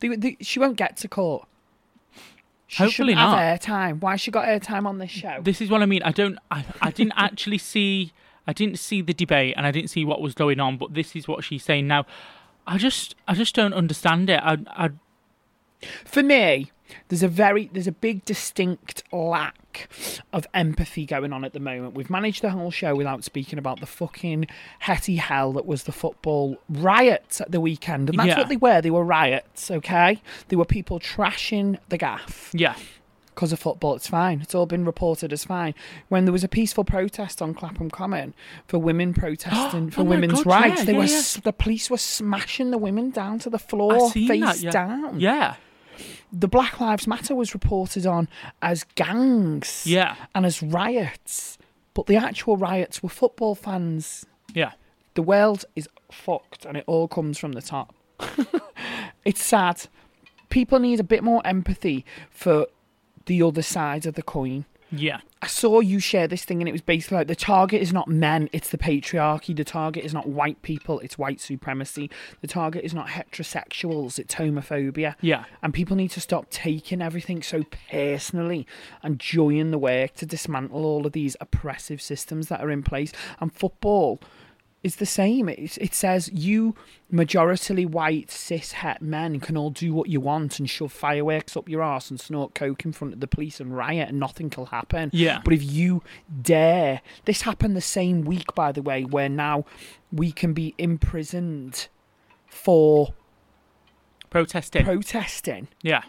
They, 0.00 0.08
they, 0.16 0.36
she 0.40 0.58
won't 0.58 0.76
get 0.76 0.96
to 0.98 1.08
court. 1.08 1.46
She 2.66 2.82
Hopefully 2.82 3.14
not. 3.14 3.38
have 3.38 3.60
airtime. 3.60 4.00
Why 4.00 4.16
she 4.16 4.30
got 4.30 4.46
airtime 4.46 4.86
on 4.86 4.98
this 4.98 5.10
show? 5.10 5.38
This 5.42 5.60
is 5.60 5.70
what 5.70 5.82
I 5.82 5.86
mean. 5.86 6.02
I 6.04 6.12
don't. 6.12 6.38
I, 6.50 6.64
I 6.80 6.90
didn't 6.90 7.14
actually 7.16 7.58
see. 7.58 8.12
I 8.50 8.52
didn't 8.52 8.78
see 8.80 9.00
the 9.00 9.14
debate, 9.14 9.54
and 9.56 9.64
I 9.66 9.70
didn't 9.70 9.90
see 9.90 10.04
what 10.04 10.20
was 10.20 10.34
going 10.34 10.58
on. 10.60 10.76
But 10.76 10.94
this 10.94 11.14
is 11.14 11.28
what 11.28 11.44
she's 11.44 11.62
saying 11.64 11.86
now. 11.86 12.04
I 12.66 12.76
just, 12.78 13.14
I 13.28 13.34
just 13.34 13.54
don't 13.54 13.72
understand 13.72 14.28
it. 14.28 14.40
I, 14.42 14.58
I, 14.84 14.90
For 16.04 16.22
me, 16.22 16.70
there's 17.08 17.22
a 17.22 17.28
very 17.28 17.70
there's 17.72 17.86
a 17.86 17.92
big 17.92 18.24
distinct 18.24 19.04
lack 19.12 19.88
of 20.32 20.44
empathy 20.52 21.06
going 21.06 21.32
on 21.32 21.44
at 21.44 21.52
the 21.52 21.60
moment. 21.60 21.94
We've 21.94 22.10
managed 22.10 22.42
the 22.42 22.50
whole 22.50 22.72
show 22.72 22.94
without 22.96 23.22
speaking 23.22 23.58
about 23.58 23.78
the 23.78 23.86
fucking 23.86 24.46
hetty 24.80 25.16
hell 25.16 25.52
that 25.52 25.64
was 25.66 25.84
the 25.84 25.92
football 25.92 26.56
riots 26.68 27.40
at 27.40 27.52
the 27.52 27.60
weekend. 27.60 28.10
And 28.10 28.18
that's 28.18 28.28
Yeah. 28.30 28.38
what 28.38 28.48
they 28.48 28.56
were. 28.56 28.80
They 28.80 28.90
were 28.90 29.04
riots, 29.04 29.70
okay? 29.70 30.20
They 30.48 30.56
were 30.56 30.64
people 30.64 30.98
trashing 30.98 31.78
the 31.88 31.98
gaff 31.98 32.50
yeah, 32.52 32.74
because 33.40 33.54
of 33.54 33.58
football. 33.58 33.94
It's 33.94 34.06
fine. 34.06 34.42
It's 34.42 34.54
all 34.54 34.66
been 34.66 34.84
reported 34.84 35.32
as 35.32 35.44
fine. 35.46 35.74
When 36.10 36.26
there 36.26 36.32
was 36.32 36.44
a 36.44 36.48
peaceful 36.48 36.84
protest 36.84 37.40
on 37.40 37.54
Clapham 37.54 37.90
Common 37.90 38.34
for 38.66 38.78
women 38.78 39.14
protesting 39.14 39.88
for 39.92 40.02
Oh 40.02 40.04
women's 40.04 40.44
God, 40.44 40.46
yeah, 40.46 40.60
rights, 40.60 40.84
they 40.84 40.92
yeah, 40.92 40.98
were 40.98 41.04
yeah. 41.06 41.22
the 41.42 41.52
police 41.54 41.88
were 41.88 41.96
smashing 41.96 42.70
the 42.70 42.76
women 42.76 43.08
down 43.08 43.38
to 43.38 43.48
the 43.48 43.58
floor, 43.58 44.10
face 44.10 44.40
that. 44.40 44.60
Yeah. 44.60 44.70
down 44.70 45.18
Yeah, 45.18 45.54
the 46.30 46.48
Black 46.48 46.80
Lives 46.80 47.06
Matter 47.06 47.34
was 47.34 47.54
reported 47.54 48.04
on 48.04 48.28
as 48.60 48.84
gangs 48.94 49.86
yeah, 49.86 50.16
and 50.34 50.44
as 50.44 50.62
riots, 50.62 51.56
but 51.94 52.04
the 52.04 52.16
actual 52.16 52.58
riots 52.58 53.02
were 53.02 53.08
football 53.08 53.54
fans. 53.54 54.26
yeah. 54.52 54.72
The 55.14 55.22
world 55.22 55.64
is 55.74 55.88
fucked 56.12 56.64
and 56.64 56.76
it 56.76 56.84
all 56.86 57.08
comes 57.08 57.36
from 57.36 57.52
the 57.52 57.60
top. 57.60 57.94
it's 59.24 59.42
sad. 59.42 59.86
People 60.50 60.78
need 60.78 61.00
a 61.00 61.04
bit 61.04 61.24
more 61.24 61.44
empathy 61.44 62.04
for 62.30 62.66
the 63.30 63.42
other 63.42 63.62
side 63.62 64.06
of 64.06 64.14
the 64.14 64.22
coin. 64.22 64.64
Yeah, 64.90 65.20
I 65.40 65.46
saw 65.46 65.78
you 65.78 66.00
share 66.00 66.26
this 66.26 66.44
thing, 66.44 66.60
and 66.60 66.68
it 66.68 66.72
was 66.72 66.80
basically 66.80 67.18
like 67.18 67.28
the 67.28 67.36
target 67.36 67.80
is 67.80 67.92
not 67.92 68.08
men, 68.08 68.50
it's 68.52 68.70
the 68.70 68.76
patriarchy. 68.76 69.54
The 69.54 69.62
target 69.62 70.04
is 70.04 70.12
not 70.12 70.26
white 70.26 70.62
people, 70.62 70.98
it's 70.98 71.16
white 71.16 71.40
supremacy. 71.40 72.10
The 72.40 72.48
target 72.48 72.84
is 72.84 72.92
not 72.92 73.06
heterosexuals, 73.06 74.18
it's 74.18 74.34
homophobia. 74.34 75.14
yeah. 75.20 75.44
And 75.62 75.72
people 75.72 75.94
need 75.94 76.10
to 76.10 76.20
stop 76.20 76.50
taking 76.50 77.00
everything 77.00 77.40
so 77.40 77.62
personally 77.88 78.66
and 79.00 79.20
join 79.20 79.70
the 79.70 79.78
work 79.78 80.14
to 80.14 80.26
dismantle 80.26 80.84
all 80.84 81.06
of 81.06 81.12
these 81.12 81.36
oppressive 81.40 82.02
systems 82.02 82.48
that 82.48 82.60
are 82.60 82.70
in 82.70 82.82
place. 82.82 83.12
And 83.38 83.52
football 83.52 84.20
is 84.82 84.96
the 84.96 85.06
same. 85.06 85.48
It, 85.48 85.76
it 85.78 85.94
says 85.94 86.30
you, 86.32 86.74
majoritarily 87.12 87.86
white, 87.86 88.30
cis 88.30 88.72
het 88.72 89.02
men, 89.02 89.40
can 89.40 89.56
all 89.56 89.70
do 89.70 89.92
what 89.92 90.08
you 90.08 90.20
want 90.20 90.58
and 90.58 90.68
shove 90.68 90.92
fireworks 90.92 91.56
up 91.56 91.68
your 91.68 91.82
arse 91.82 92.10
and 92.10 92.20
snort 92.20 92.54
coke 92.54 92.84
in 92.84 92.92
front 92.92 93.14
of 93.14 93.20
the 93.20 93.26
police 93.26 93.60
and 93.60 93.76
riot 93.76 94.08
and 94.08 94.18
nothing 94.18 94.52
will 94.56 94.66
happen. 94.66 95.10
Yeah. 95.12 95.40
But 95.44 95.52
if 95.52 95.62
you 95.62 96.02
dare, 96.42 97.02
this 97.24 97.42
happened 97.42 97.76
the 97.76 97.80
same 97.80 98.22
week, 98.22 98.54
by 98.54 98.72
the 98.72 98.82
way, 98.82 99.04
where 99.04 99.28
now 99.28 99.64
we 100.12 100.32
can 100.32 100.52
be 100.52 100.74
imprisoned 100.78 101.88
for 102.46 103.14
Protesting. 104.30 104.84
protesting 104.84 105.68
yeah, 105.82 106.02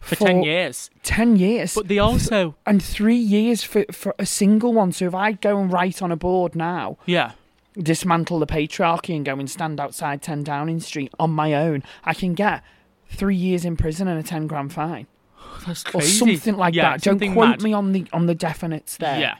for, 0.00 0.14
ten 0.16 0.42
years. 0.42 0.90
10 1.02 1.36
years. 1.36 1.74
But 1.74 1.88
they 1.88 1.98
also, 1.98 2.54
and 2.64 2.82
three 2.82 3.16
years 3.16 3.62
for, 3.62 3.84
for 3.92 4.14
a 4.18 4.26
single 4.26 4.72
one. 4.72 4.92
So 4.92 5.06
if 5.06 5.14
I 5.14 5.32
go 5.32 5.58
and 5.58 5.72
write 5.72 6.00
on 6.00 6.12
a 6.12 6.16
board 6.16 6.54
now, 6.54 6.98
yeah, 7.04 7.32
dismantle 7.82 8.38
the 8.38 8.46
patriarchy 8.46 9.14
and 9.16 9.24
go 9.24 9.38
and 9.38 9.50
stand 9.50 9.80
outside 9.80 10.22
10 10.22 10.42
Downing 10.44 10.80
Street 10.80 11.12
on 11.18 11.30
my 11.30 11.54
own, 11.54 11.82
I 12.04 12.14
can 12.14 12.34
get 12.34 12.62
three 13.10 13.36
years 13.36 13.64
in 13.64 13.76
prison 13.76 14.08
and 14.08 14.18
a 14.18 14.22
10 14.22 14.46
grand 14.46 14.72
fine. 14.72 15.06
that's 15.66 15.82
crazy. 15.84 16.06
Or 16.06 16.34
something 16.36 16.56
like 16.56 16.74
Yeah, 16.74 16.90
that. 16.96 17.02
Don't 17.02 17.18
quote 17.32 17.48
mad. 17.48 17.62
me 17.62 17.72
on 17.72 17.92
the 17.92 18.06
on 18.12 18.26
the 18.26 18.34
definites 18.34 18.96
there. 18.98 19.18
Yeah. 19.20 19.34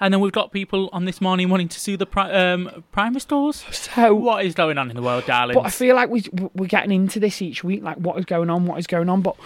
And 0.00 0.12
then 0.12 0.20
we've 0.20 0.32
got 0.32 0.52
people 0.52 0.90
on 0.92 1.04
this 1.04 1.20
morning 1.20 1.48
wanting 1.48 1.68
to 1.68 1.80
sue 1.80 1.96
the 1.96 2.04
pri- 2.04 2.30
um, 2.32 2.84
primary 2.92 3.20
stores. 3.20 3.64
So 3.70 4.14
What 4.14 4.44
is 4.44 4.54
going 4.54 4.76
on 4.76 4.90
in 4.90 4.96
the 4.96 5.02
world, 5.02 5.24
darling? 5.24 5.54
But 5.54 5.66
I 5.66 5.70
feel 5.70 5.94
like 5.94 6.10
we 6.10 6.24
we're 6.54 6.66
getting 6.66 6.90
into 6.92 7.20
this 7.20 7.40
each 7.40 7.62
week, 7.64 7.82
like 7.82 7.96
what 7.96 8.18
is 8.18 8.24
going 8.24 8.50
on, 8.50 8.66
what 8.66 8.78
is 8.78 8.86
going 8.86 9.08
on. 9.08 9.22
But 9.22 9.36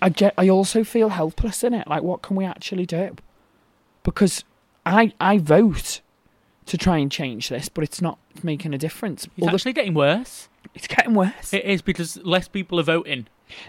I 0.00 0.08
get, 0.08 0.32
I 0.38 0.48
also 0.48 0.84
feel 0.84 1.08
helpless 1.10 1.64
in 1.64 1.74
it. 1.74 1.88
Like, 1.88 2.02
what 2.02 2.22
can 2.22 2.36
we 2.36 2.44
actually 2.44 2.86
do? 2.86 3.16
Because 4.04 4.44
I 4.86 5.12
I 5.20 5.38
vote 5.38 6.00
to 6.66 6.76
try 6.76 6.98
and 6.98 7.10
change 7.10 7.48
this, 7.48 7.68
but 7.68 7.84
it's 7.84 8.02
not 8.02 8.18
making 8.42 8.74
a 8.74 8.78
difference. 8.78 9.28
it's 9.36 9.46
actually 9.46 9.72
getting 9.72 9.94
worse. 9.94 10.48
it's 10.74 10.86
getting 10.86 11.14
worse. 11.14 11.52
It 11.52 11.64
is 11.64 11.80
because 11.80 12.18
less 12.24 12.48
people 12.48 12.78
are 12.80 12.84
voting. 12.84 13.26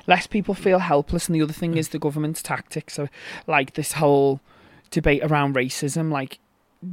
Less 0.07 0.25
people 0.25 0.55
feel 0.55 0.79
helpless, 0.79 1.27
and 1.27 1.35
the 1.35 1.41
other 1.41 1.53
thing 1.53 1.75
mm. 1.75 1.77
is 1.77 1.89
the 1.89 1.99
government's 1.99 2.41
tactics. 2.41 2.95
So, 2.95 3.09
like 3.45 3.75
this 3.75 3.93
whole 3.93 4.41
debate 4.89 5.23
around 5.23 5.53
racism, 5.55 6.11
like 6.11 6.39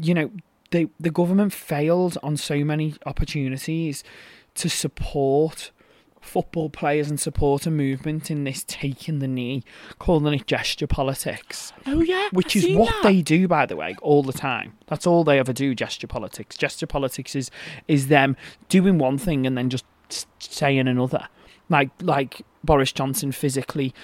you 0.01 0.13
know, 0.13 0.31
the 0.71 0.91
the 1.01 1.11
government 1.11 1.55
failed 1.55 2.19
on 2.23 2.37
so 2.37 2.63
many 2.63 2.95
opportunities 3.07 4.05
to 4.57 4.69
support 4.69 5.71
football 6.25 6.71
players 6.71 7.11
and 7.11 7.21
supporter 7.21 7.71
movement 7.71 8.31
in 8.31 8.45
this 8.45 8.65
taking 8.67 9.19
the 9.19 9.29
knee, 9.29 9.63
calling 9.99 10.35
it 10.35 10.47
gesture 10.47 10.87
politics. 10.87 11.73
Oh 11.87 12.01
yeah, 12.01 12.29
Which 12.33 12.57
is 12.57 12.75
what 12.77 12.95
they 13.03 13.23
do, 13.23 13.47
by 13.47 13.67
the 13.67 13.77
way, 13.77 13.95
all 14.03 14.23
the 14.23 14.33
time. 14.33 14.73
That's 14.87 15.07
all 15.07 15.23
they 15.25 15.39
ever 15.39 15.53
do. 15.53 15.75
Gesture 15.75 16.07
politics. 16.07 16.57
Gesture 16.57 16.87
politics 16.87 17.37
is 17.37 17.51
is 17.87 18.09
them 18.09 18.37
doing 18.69 18.99
one 18.99 19.19
thing 19.19 19.47
and 19.47 19.57
then 19.57 19.71
just 19.71 19.85
saying 20.39 20.89
another. 20.89 21.29
Like 21.69 21.91
like 22.01 22.43
Boris 22.63 22.93
Johnson 22.93 23.33
physically 23.33 23.95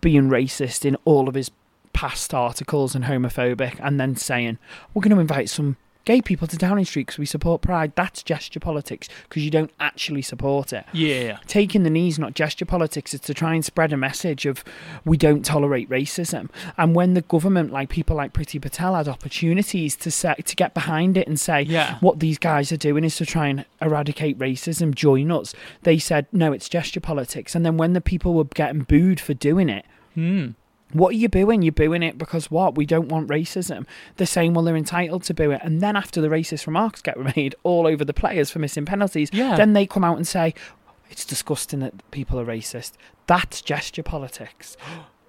being 0.00 0.28
racist 0.28 0.84
in 0.84 0.96
all 1.04 1.28
of 1.28 1.34
his 1.34 1.50
past 1.92 2.32
articles 2.32 2.94
and 2.94 3.04
homophobic, 3.06 3.78
and 3.82 3.98
then 3.98 4.16
saying 4.16 4.58
we're 4.94 5.02
going 5.02 5.14
to 5.14 5.20
invite 5.20 5.48
some 5.48 5.76
gay 6.04 6.20
people 6.22 6.46
to 6.48 6.56
Downing 6.56 6.84
Street 6.84 7.06
because 7.06 7.18
we 7.18 7.26
support 7.26 7.62
Pride. 7.62 7.92
That's 7.94 8.22
gesture 8.22 8.60
politics 8.60 9.08
because 9.28 9.44
you 9.44 9.50
don't 9.50 9.70
actually 9.78 10.22
support 10.22 10.72
it 10.72 10.84
Yeah, 10.92 11.38
taking 11.46 11.82
the 11.82 11.90
knees 11.90 12.18
not 12.18 12.34
gesture 12.34 12.64
politics 12.64 13.14
it's 13.14 13.26
to 13.26 13.34
try 13.34 13.54
and 13.54 13.64
spread 13.64 13.92
a 13.92 13.96
message 13.96 14.46
of 14.46 14.64
we 15.04 15.16
don't 15.16 15.44
tolerate 15.44 15.88
racism 15.90 16.48
and 16.76 16.94
when 16.94 17.14
the 17.14 17.20
government 17.22 17.70
like 17.72 17.88
people 17.90 18.16
like 18.16 18.32
Priti 18.32 18.60
Patel 18.60 18.94
had 18.94 19.08
opportunities 19.08 19.94
to 19.96 20.10
say 20.10 20.34
to 20.44 20.56
get 20.56 20.74
behind 20.74 21.16
it 21.16 21.26
and 21.28 21.38
say 21.38 21.62
Yeah. 21.62 21.98
what 22.00 22.20
these 22.20 22.38
guys 22.38 22.72
are 22.72 22.76
doing 22.76 23.04
is 23.04 23.16
to 23.16 23.26
try 23.26 23.48
and 23.48 23.64
eradicate 23.80 24.38
racism 24.38 24.94
join 24.94 25.30
us 25.30 25.54
they 25.82 25.98
said 25.98 26.26
no 26.32 26.52
it's 26.52 26.68
gesture 26.68 27.00
politics 27.00 27.54
and 27.54 27.64
then 27.64 27.76
when 27.76 27.92
the 27.92 28.00
people 28.00 28.34
were 28.34 28.44
getting 28.44 28.80
booed 28.82 29.20
for 29.20 29.34
doing 29.34 29.68
it 29.68 29.84
Hmm. 30.14 30.48
What 30.92 31.10
are 31.10 31.16
you 31.16 31.28
booing? 31.28 31.62
You're 31.62 31.72
booing 31.72 32.02
it 32.02 32.18
because 32.18 32.50
what? 32.50 32.74
We 32.76 32.86
don't 32.86 33.08
want 33.08 33.28
racism. 33.28 33.86
They're 34.16 34.26
saying, 34.26 34.54
well, 34.54 34.64
they're 34.64 34.76
entitled 34.76 35.22
to 35.24 35.34
boo 35.34 35.50
it. 35.52 35.60
And 35.62 35.80
then 35.80 35.96
after 35.96 36.20
the 36.20 36.28
racist 36.28 36.66
remarks 36.66 37.00
get 37.02 37.36
made 37.36 37.54
all 37.62 37.86
over 37.86 38.04
the 38.04 38.14
players 38.14 38.50
for 38.50 38.58
missing 38.58 38.84
penalties, 38.84 39.30
Yeah. 39.32 39.56
then 39.56 39.72
they 39.72 39.86
come 39.86 40.04
out 40.04 40.16
and 40.16 40.26
say, 40.26 40.54
it's 41.10 41.24
disgusting 41.24 41.80
that 41.80 42.08
people 42.10 42.38
are 42.40 42.46
racist. 42.46 42.92
That's 43.26 43.62
gesture 43.62 44.02
politics. 44.02 44.76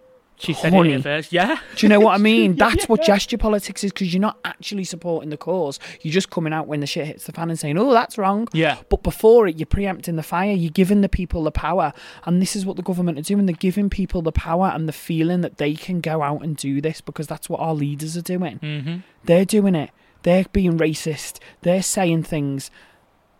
She 0.41 0.53
said 0.53 0.73
Honey. 0.73 0.93
it 0.93 0.95
at 0.97 1.03
first. 1.03 1.31
Yeah. 1.31 1.59
Do 1.75 1.85
you 1.85 1.89
know 1.89 1.99
what 1.99 2.15
I 2.15 2.17
mean? 2.17 2.55
That's 2.57 2.89
what 2.89 3.03
gesture 3.03 3.37
politics 3.37 3.83
is 3.83 3.91
because 3.91 4.11
you're 4.11 4.21
not 4.21 4.39
actually 4.43 4.83
supporting 4.83 5.29
the 5.29 5.37
cause. 5.37 5.79
You're 6.01 6.13
just 6.13 6.31
coming 6.31 6.51
out 6.51 6.67
when 6.67 6.79
the 6.79 6.87
shit 6.87 7.05
hits 7.05 7.25
the 7.25 7.31
fan 7.31 7.49
and 7.49 7.59
saying, 7.59 7.77
oh, 7.77 7.91
that's 7.93 8.17
wrong. 8.17 8.47
Yeah. 8.51 8.77
But 8.89 9.03
before 9.03 9.47
it, 9.47 9.57
you're 9.57 9.67
preempting 9.67 10.15
the 10.15 10.23
fire. 10.23 10.51
You're 10.53 10.71
giving 10.71 11.01
the 11.01 11.09
people 11.09 11.43
the 11.43 11.51
power. 11.51 11.93
And 12.25 12.41
this 12.41 12.55
is 12.55 12.65
what 12.65 12.75
the 12.75 12.81
government 12.81 13.19
are 13.19 13.21
doing. 13.21 13.45
They're 13.45 13.55
giving 13.55 13.89
people 13.89 14.21
the 14.23 14.31
power 14.31 14.71
and 14.73 14.87
the 14.87 14.93
feeling 14.93 15.41
that 15.41 15.57
they 15.57 15.75
can 15.75 16.01
go 16.01 16.23
out 16.23 16.43
and 16.43 16.57
do 16.57 16.81
this 16.81 17.01
because 17.01 17.27
that's 17.27 17.47
what 17.47 17.59
our 17.59 17.75
leaders 17.75 18.17
are 18.17 18.21
doing. 18.23 18.59
Mm-hmm. 18.59 18.97
They're 19.25 19.45
doing 19.45 19.75
it. 19.75 19.91
They're 20.23 20.45
being 20.51 20.77
racist. 20.77 21.39
They're 21.61 21.83
saying 21.83 22.23
things. 22.23 22.71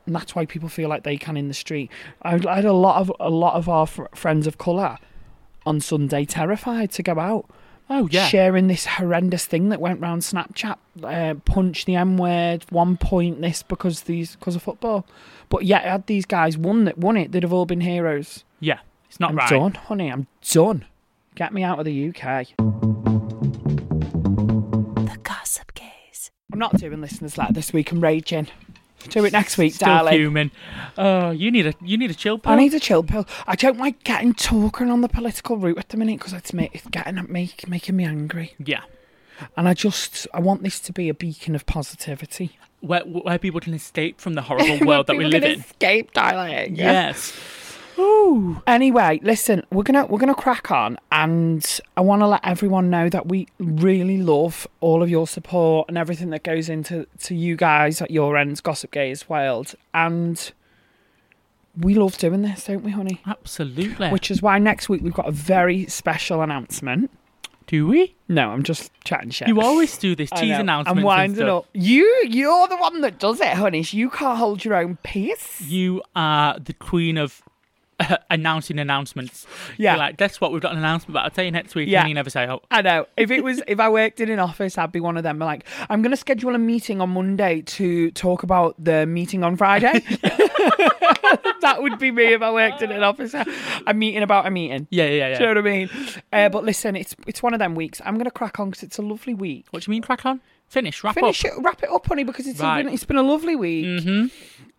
And 0.06 0.16
that's 0.16 0.36
why 0.36 0.46
people 0.46 0.70
feel 0.70 0.90
like 0.90 1.04
they 1.04 1.18
can 1.18 1.38
in 1.38 1.48
the 1.48 1.54
street. 1.54 1.90
I, 2.22 2.40
I 2.48 2.56
had 2.58 2.66
a 2.66 2.74
lot 2.74 2.98
of 3.02 3.12
a 3.20 3.30
lot 3.30 3.56
of 3.56 3.70
our 3.70 3.86
fr- 3.88 4.06
friends 4.16 4.48
of 4.48 4.58
colour 4.58 4.98
on 5.66 5.80
Sunday 5.80 6.26
terrified 6.26 6.92
to 6.92 7.04
go 7.04 7.20
out 7.20 7.50
Oh 7.90 8.08
yeah. 8.10 8.28
sharing 8.28 8.68
this 8.68 8.86
horrendous 8.86 9.46
thing 9.46 9.70
that 9.70 9.82
went 9.82 10.00
round 10.00 10.22
Snapchat. 10.22 10.78
Uh, 11.04 11.34
punch 11.46 11.84
the 11.86 11.96
M 11.96 12.18
word, 12.18 12.66
one 12.70 12.96
point 12.98 13.42
this 13.42 13.64
because 13.64 14.02
these 14.04 14.36
because 14.38 14.56
of 14.56 14.64
football. 14.64 15.06
But 15.50 15.66
yet, 15.66 15.84
had 15.84 16.08
these 16.08 16.26
guys 16.26 16.58
won 16.58 16.86
that 16.86 16.98
won 16.98 17.18
it, 17.18 17.32
they'd 17.34 17.44
have 17.44 17.52
all 17.54 17.66
been 17.66 17.82
heroes. 17.82 18.44
yeah. 18.60 18.80
It's 19.10 19.20
not 19.20 19.34
right. 19.34 19.52
I'm 19.52 19.62
right. 19.62 19.74
done, 19.74 19.84
honey. 19.88 20.10
I'm 20.10 20.28
done. 20.50 20.86
Get 21.36 21.54
me 21.54 21.64
out 21.64 21.80
of 21.80 21.84
the 21.86 22.10
UK. 22.10 22.56
The 25.06 25.18
Gossip 25.22 25.74
Gays. 25.74 26.32
I'm 26.54 26.60
not 26.60 26.78
doing 26.78 27.02
listeners 27.02 27.38
like 27.38 27.54
this 27.54 27.74
week. 27.74 27.92
I'm 27.92 28.00
raging. 28.02 28.48
Do 29.10 29.26
it 29.26 29.34
next 29.34 29.58
week, 29.58 29.74
Still 29.74 29.88
darling. 29.88 30.14
fuming. 30.14 30.52
Oh, 30.98 31.32
you 31.32 31.52
need 31.52 31.68
a 31.68 31.74
you 31.82 31.98
need 31.98 32.12
a 32.12 32.14
chill 32.16 32.38
pill. 32.38 32.52
I 32.52 32.56
need 32.56 32.74
a 32.74 32.80
chill 32.80 33.04
pill. 33.04 33.26
I 33.48 33.56
don't 33.56 33.78
like 33.78 34.04
getting 34.04 34.34
talking 34.34 34.90
on 34.90 35.02
the 35.02 35.10
political 35.10 35.58
route 35.58 35.78
at 35.78 35.90
the 35.90 35.98
minute 35.98 36.20
because 36.20 36.34
it's, 36.34 36.52
it's 36.54 36.88
getting 36.88 37.18
at 37.18 37.30
me, 37.30 37.52
making 37.68 37.96
me 37.96 38.04
angry. 38.06 38.54
Yeah. 38.58 38.82
and 39.58 39.68
I 39.68 39.74
just 39.74 40.28
I 40.34 40.40
want 40.40 40.64
this 40.64 40.80
to 40.82 40.94
be 40.94 41.10
a 41.10 41.14
beacon 41.14 41.56
of 41.56 41.66
positivity. 41.66 42.58
Where, 42.82 43.02
where 43.02 43.38
people 43.38 43.60
can 43.60 43.74
escape 43.76 44.20
from 44.20 44.34
the 44.34 44.42
horrible 44.50 44.86
world 44.88 45.06
that 45.08 45.16
we 45.16 45.26
live 45.26 45.44
can 45.44 45.52
in. 45.52 45.60
Escape, 45.60 46.14
darling. 46.14 46.76
Yes. 46.76 47.32
Anyway, 48.68 49.20
listen, 49.24 49.64
we're 49.72 49.84
gonna 49.84 50.06
we're 50.06 50.20
gonna 50.20 50.34
crack 50.36 50.72
on, 50.72 50.98
and 51.12 51.80
I 51.98 52.02
want 52.02 52.22
to 52.22 52.28
let 52.28 52.42
everyone 52.44 52.90
know 52.90 53.10
that 53.10 53.28
we 53.28 53.48
really 53.60 54.22
love 54.22 54.68
all 54.80 55.04
of 55.04 55.10
your 55.10 55.28
support 55.28 55.88
and 55.90 55.98
everything 55.98 56.30
that 56.30 56.44
goes 56.44 56.70
into 56.70 57.06
to 57.24 57.36
you 57.36 57.56
guys 57.56 58.02
at 58.02 58.12
your 58.12 58.38
end, 58.38 58.62
Gossip 58.64 58.92
Gays 58.92 59.28
Wild, 59.28 59.76
and 59.94 60.52
we 61.80 61.94
love 61.96 62.18
doing 62.18 62.42
this, 62.42 62.66
don't 62.66 62.84
we, 62.84 62.92
honey? 62.92 63.22
Absolutely. 63.26 64.10
Which 64.10 64.30
is 64.32 64.42
why 64.42 64.60
next 64.60 64.90
week 64.90 65.02
we've 65.02 65.14
got 65.14 65.28
a 65.28 65.32
very 65.32 65.86
special 65.88 66.42
announcement. 66.42 67.10
do 67.68 67.88
we? 67.88 68.16
No, 68.28 68.50
I'm 68.50 68.64
just 68.64 68.92
chatting 69.06 69.30
shit. 69.30 69.48
You 69.48 69.62
always 69.62 69.98
do 69.98 70.16
this 70.16 70.30
cheese 70.36 70.58
announcements. 70.58 71.00
I'm 71.00 71.04
winding 71.04 71.48
up. 71.48 71.68
You, 71.74 72.24
you're 72.28 72.68
the 72.68 72.78
one 72.78 73.02
that 73.02 73.20
does 73.20 73.40
it, 73.40 73.54
honey. 73.54 73.86
You 73.90 74.10
can't 74.10 74.38
hold 74.38 74.66
your 74.66 74.76
own 74.76 74.98
peace. 75.04 75.62
You 75.62 76.02
are 76.16 76.60
the 76.60 76.74
queen 76.74 77.18
of 77.18 77.42
announcing 78.30 78.80
announcements. 78.80 79.46
Yeah. 79.78 79.92
You're 79.92 80.00
like, 80.00 80.18
guess 80.18 80.40
what? 80.42 80.52
We've 80.52 80.62
got 80.62 80.72
an 80.74 80.78
announcement, 80.80 81.14
but 81.14 81.20
I'll 81.24 81.30
tell 81.30 81.46
you 81.46 81.52
next 81.52 81.76
week. 81.76 81.90
Yeah. 81.90 82.02
And 82.02 82.10
you 82.10 82.16
never 82.16 82.30
say, 82.30 82.48
oh, 82.48 82.62
I 82.72 82.82
know. 82.82 83.08
If 83.18 83.32
it 83.32 83.44
was, 83.44 83.62
if 83.68 83.80
I 83.80 83.90
worked 83.90 84.20
in 84.20 84.30
an 84.30 84.40
office, 84.40 84.78
I'd 84.78 84.92
be 84.92 85.00
one 85.00 85.18
of 85.18 85.24
them. 85.24 85.40
Like, 85.40 85.66
I'm 85.90 86.02
going 86.02 86.12
to 86.12 86.18
schedule 86.18 86.56
a 86.56 86.58
meeting 86.60 87.02
on 87.02 87.10
Monday 87.12 87.62
to 87.62 88.12
talk 88.12 88.44
about 88.44 88.76
the 88.84 89.06
meeting 89.06 89.44
on 89.44 89.58
Friday. 89.58 90.00
that 91.62 91.78
would 91.80 91.98
be 92.00 92.12
me 92.12 92.34
if 92.34 92.42
I 92.42 92.52
worked 92.52 92.82
in 92.82 92.92
an 92.92 93.04
office. 93.04 93.34
A 93.34 93.94
meeting 93.94 94.24
about 94.24 94.46
a 94.46 94.52
meeting. 94.52 94.88
yeah, 94.90 95.06
yeah, 95.06 95.12
yeah. 95.30 95.38
Do 95.38 95.44
you 95.46 95.54
know 95.54 95.62
what 95.62 95.68
I 95.68 95.72
mean? 95.72 95.90
Uh, 96.32 96.50
but 96.50 96.64
listen, 96.64 96.96
it's 96.96 97.16
it's 97.28 97.42
one 97.44 97.54
of 97.54 97.60
them 97.60 97.76
weeks. 97.76 98.02
I'm 98.06 98.16
going 98.16 98.26
to 98.26 98.32
crack 98.32 98.60
on 98.60 98.70
because 98.70 98.84
it's 98.84 98.98
a 98.98 99.02
lovely 99.02 99.34
week. 99.34 99.66
What 99.72 99.84
do 99.84 99.90
you 99.90 99.96
mean, 99.96 100.02
crack 100.02 100.26
on? 100.26 100.42
Finish, 100.68 101.04
wrap 101.04 101.16
Finish 101.16 101.44
up. 101.44 101.52
it, 101.52 101.62
wrap 101.62 101.84
it 101.84 101.90
up, 101.90 102.08
honey, 102.08 102.24
because 102.24 102.48
it's 102.48 102.60
Right. 102.62 102.84
been 102.86 102.94
it's 102.94 103.04
been 103.04 103.18
a 103.18 103.24
lovely 103.24 103.56
week. 103.58 103.86
Mm-hmm. 103.86 104.26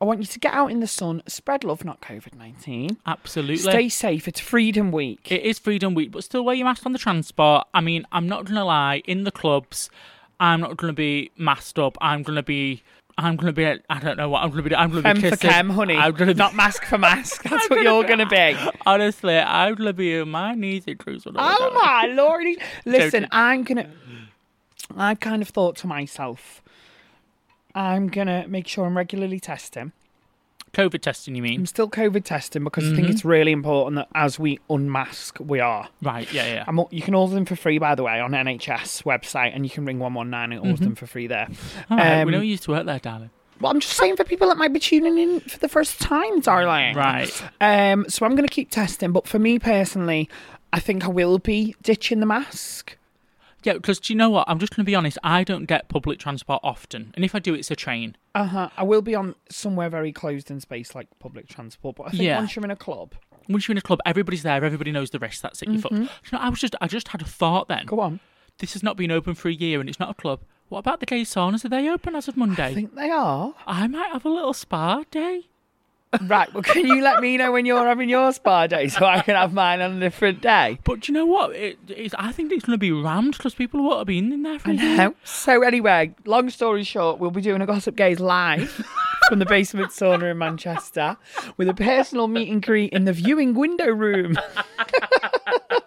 I 0.02 0.04
want 0.04 0.18
you 0.18 0.26
to 0.26 0.40
get 0.40 0.52
out 0.52 0.72
in 0.72 0.80
the 0.80 0.88
sun, 0.88 1.22
spread 1.28 1.62
love, 1.62 1.84
not 1.84 2.00
COVID 2.00 2.34
nineteen. 2.34 2.96
Absolutely. 3.06 3.58
Stay 3.58 3.88
safe. 3.88 4.26
It's 4.26 4.40
Freedom 4.40 4.90
Week. 4.90 5.30
It 5.30 5.42
is 5.42 5.60
Freedom 5.60 5.94
Week, 5.94 6.10
but 6.10 6.24
still 6.24 6.44
wear 6.44 6.56
your 6.56 6.64
mask 6.64 6.84
on 6.84 6.92
the 6.92 6.98
transport. 6.98 7.68
I 7.72 7.80
mean, 7.82 8.04
I'm 8.10 8.26
not 8.26 8.44
going 8.44 8.56
to 8.56 8.64
lie, 8.64 9.02
in 9.04 9.22
the 9.22 9.30
clubs, 9.30 9.90
I'm 10.40 10.60
not 10.60 10.76
going 10.76 10.92
to 10.92 10.96
be 10.96 11.30
masked 11.36 11.78
up. 11.78 11.96
I'm 12.00 12.24
going 12.24 12.34
to 12.34 12.42
be. 12.42 12.82
I'm 13.16 13.36
gonna 13.36 13.52
be. 13.52 13.64
I 13.64 14.00
don't 14.00 14.16
know 14.16 14.28
what 14.28 14.42
I'm 14.42 14.50
gonna 14.50 14.62
be. 14.62 14.74
I'm 14.74 14.90
gonna 14.90 15.02
be 15.02 15.20
Chem 15.20 15.30
for 15.30 15.36
kissing. 15.36 15.50
chem, 15.50 15.70
honey. 15.70 15.96
I'm 15.96 16.14
gonna 16.14 16.34
Not 16.34 16.56
mask 16.56 16.84
for 16.84 16.98
mask. 16.98 17.42
That's 17.48 17.70
what 17.70 17.82
you're 17.82 18.02
going 18.02 18.18
to 18.18 18.26
be. 18.26 18.56
Honestly, 18.86 19.38
I'm 19.38 19.76
gonna 19.76 19.92
be 19.92 20.14
in 20.14 20.30
my 20.30 20.54
knees 20.54 20.84
in 20.86 20.96
cruise. 20.96 21.24
Oh 21.26 21.80
my 21.80 22.06
lordy! 22.12 22.56
Listen. 22.84 23.28
I'm 23.30 23.62
gonna. 23.62 23.88
I've 24.96 25.20
kind 25.20 25.42
of 25.42 25.48
thought 25.50 25.76
to 25.76 25.86
myself, 25.86 26.62
I'm 27.74 28.08
gonna 28.08 28.46
make 28.48 28.66
sure 28.68 28.86
I'm 28.86 28.96
regularly 28.96 29.40
testing. 29.40 29.92
COVID 30.72 31.02
testing, 31.02 31.34
you 31.34 31.42
mean? 31.42 31.60
I'm 31.60 31.66
still 31.66 31.90
COVID 31.90 32.24
testing 32.24 32.64
because 32.64 32.84
I 32.84 32.94
think 32.94 33.02
Mm-hmm. 33.06 33.10
it's 33.12 33.24
really 33.26 33.52
important 33.52 33.96
that 33.96 34.08
as 34.14 34.38
we 34.38 34.58
unmask, 34.70 35.36
we 35.38 35.60
are. 35.60 35.88
Right? 36.00 36.32
Yeah, 36.32 36.46
yeah. 36.46 36.64
I'm, 36.66 36.80
you 36.90 37.02
can 37.02 37.12
order 37.14 37.34
them 37.34 37.44
for 37.44 37.56
free, 37.56 37.76
by 37.78 37.94
the 37.94 38.02
way, 38.02 38.18
on 38.20 38.30
NHS 38.30 39.02
website, 39.02 39.54
and 39.54 39.66
you 39.66 39.70
can 39.70 39.84
ring 39.84 39.98
one 39.98 40.14
one 40.14 40.30
nine 40.30 40.50
and 40.52 40.62
order 40.66 40.82
them 40.82 40.94
for 40.94 41.06
free 41.06 41.26
there. 41.26 41.46
All 41.90 41.98
right, 41.98 42.20
Um, 42.22 42.26
we 42.26 42.32
know 42.32 42.40
you 42.40 42.52
used 42.52 42.62
to 42.64 42.70
work 42.70 42.86
there, 42.86 42.98
darling. 42.98 43.28
Well, 43.60 43.70
I'm 43.70 43.80
just 43.80 43.96
saying 43.98 44.16
for 44.16 44.24
people 44.24 44.48
that 44.48 44.56
might 44.56 44.72
be 44.72 44.80
tuning 44.80 45.18
in 45.18 45.40
for 45.40 45.58
the 45.58 45.68
first 45.68 46.00
time, 46.00 46.40
darling. 46.40 46.96
Right. 46.96 47.30
Um, 47.60 48.06
so 48.08 48.24
I'm 48.24 48.34
going 48.34 48.48
to 48.48 48.52
keep 48.52 48.70
testing, 48.70 49.12
but 49.12 49.28
for 49.28 49.38
me 49.38 49.58
personally, 49.58 50.28
I 50.72 50.80
think 50.80 51.04
I 51.04 51.08
will 51.08 51.38
be 51.38 51.76
ditching 51.82 52.20
the 52.20 52.26
mask. 52.26 52.96
Yeah, 53.64 53.74
because 53.74 54.00
do 54.00 54.12
you 54.12 54.16
know 54.16 54.30
what? 54.30 54.48
I'm 54.48 54.58
just 54.58 54.74
gonna 54.74 54.84
be 54.84 54.94
honest. 54.94 55.18
I 55.22 55.44
don't 55.44 55.66
get 55.66 55.88
public 55.88 56.18
transport 56.18 56.60
often, 56.64 57.12
and 57.14 57.24
if 57.24 57.34
I 57.34 57.38
do, 57.38 57.54
it's 57.54 57.70
a 57.70 57.76
train. 57.76 58.16
Uh 58.34 58.44
huh. 58.44 58.68
I 58.76 58.82
will 58.82 59.02
be 59.02 59.14
on 59.14 59.34
somewhere 59.50 59.88
very 59.88 60.12
closed 60.12 60.50
in 60.50 60.60
space 60.60 60.94
like 60.94 61.08
public 61.18 61.48
transport, 61.48 61.96
but 61.96 62.04
I 62.08 62.10
think 62.10 62.22
Yeah. 62.22 62.38
once 62.38 62.56
you're 62.56 62.64
in 62.64 62.70
a 62.70 62.76
club, 62.76 63.14
Once 63.48 63.66
you're 63.66 63.72
in 63.74 63.78
a 63.78 63.82
club, 63.82 63.98
everybody's 64.06 64.42
there. 64.44 64.64
Everybody 64.64 64.92
knows 64.92 65.10
the 65.10 65.18
risk. 65.18 65.42
That's 65.42 65.62
it. 65.62 65.68
You 65.68 65.80
fucked. 65.80 65.94
Do 65.94 66.02
You 66.02 66.08
know, 66.32 66.38
I 66.38 66.48
was 66.48 66.60
just. 66.60 66.74
I 66.80 66.86
just 66.86 67.08
had 67.08 67.20
a 67.22 67.24
thought 67.24 67.68
then. 67.68 67.86
go 67.86 68.00
on. 68.00 68.20
This 68.58 68.74
has 68.74 68.82
not 68.82 68.96
been 68.96 69.10
open 69.10 69.34
for 69.34 69.48
a 69.48 69.52
year, 69.52 69.80
and 69.80 69.88
it's 69.88 69.98
not 69.98 70.10
a 70.10 70.14
club. 70.14 70.42
What 70.68 70.78
about 70.80 71.00
the 71.00 71.06
gay 71.06 71.22
saunas? 71.22 71.64
Are 71.64 71.68
they 71.68 71.88
open 71.88 72.14
as 72.14 72.28
of 72.28 72.36
Monday? 72.36 72.66
I 72.68 72.74
think 72.74 72.94
they 72.94 73.10
are. 73.10 73.54
I 73.66 73.86
might 73.88 74.10
have 74.12 74.24
a 74.24 74.28
little 74.28 74.52
spa 74.54 75.02
day. 75.10 75.48
Right. 76.20 76.52
Well, 76.52 76.62
can 76.62 76.86
you 76.86 77.02
let 77.02 77.20
me 77.20 77.36
know 77.38 77.52
when 77.52 77.64
you're 77.64 77.86
having 77.86 78.08
your 78.08 78.32
spa 78.32 78.66
day 78.66 78.88
so 78.88 79.06
I 79.06 79.22
can 79.22 79.34
have 79.34 79.52
mine 79.52 79.80
on 79.80 79.96
a 79.96 80.00
different 80.00 80.42
day? 80.42 80.78
But 80.84 81.00
do 81.00 81.12
you 81.12 81.18
know 81.18 81.26
what? 81.26 81.56
It, 81.56 81.78
it's, 81.88 82.14
I 82.18 82.32
think 82.32 82.52
it's 82.52 82.64
going 82.64 82.74
to 82.74 82.78
be 82.78 82.92
rammed 82.92 83.36
because 83.36 83.54
people 83.54 83.82
won't 83.82 83.98
have 83.98 84.06
been 84.06 84.32
in 84.32 84.42
there 84.42 84.58
for 84.58 84.70
I 84.70 84.74
know. 84.74 85.14
So 85.24 85.62
anyway, 85.62 86.14
long 86.26 86.50
story 86.50 86.84
short, 86.84 87.18
we'll 87.18 87.30
be 87.30 87.40
doing 87.40 87.62
a 87.62 87.66
Gossip 87.66 87.96
Gays 87.96 88.20
live 88.20 88.84
from 89.28 89.38
the 89.38 89.46
basement 89.46 89.90
sauna 89.90 90.30
in 90.32 90.38
Manchester 90.38 91.16
with 91.56 91.68
a 91.68 91.74
personal 91.74 92.28
meet 92.28 92.50
and 92.50 92.62
greet 92.62 92.92
in 92.92 93.04
the 93.04 93.12
viewing 93.12 93.54
window 93.54 93.88
room. 93.88 94.36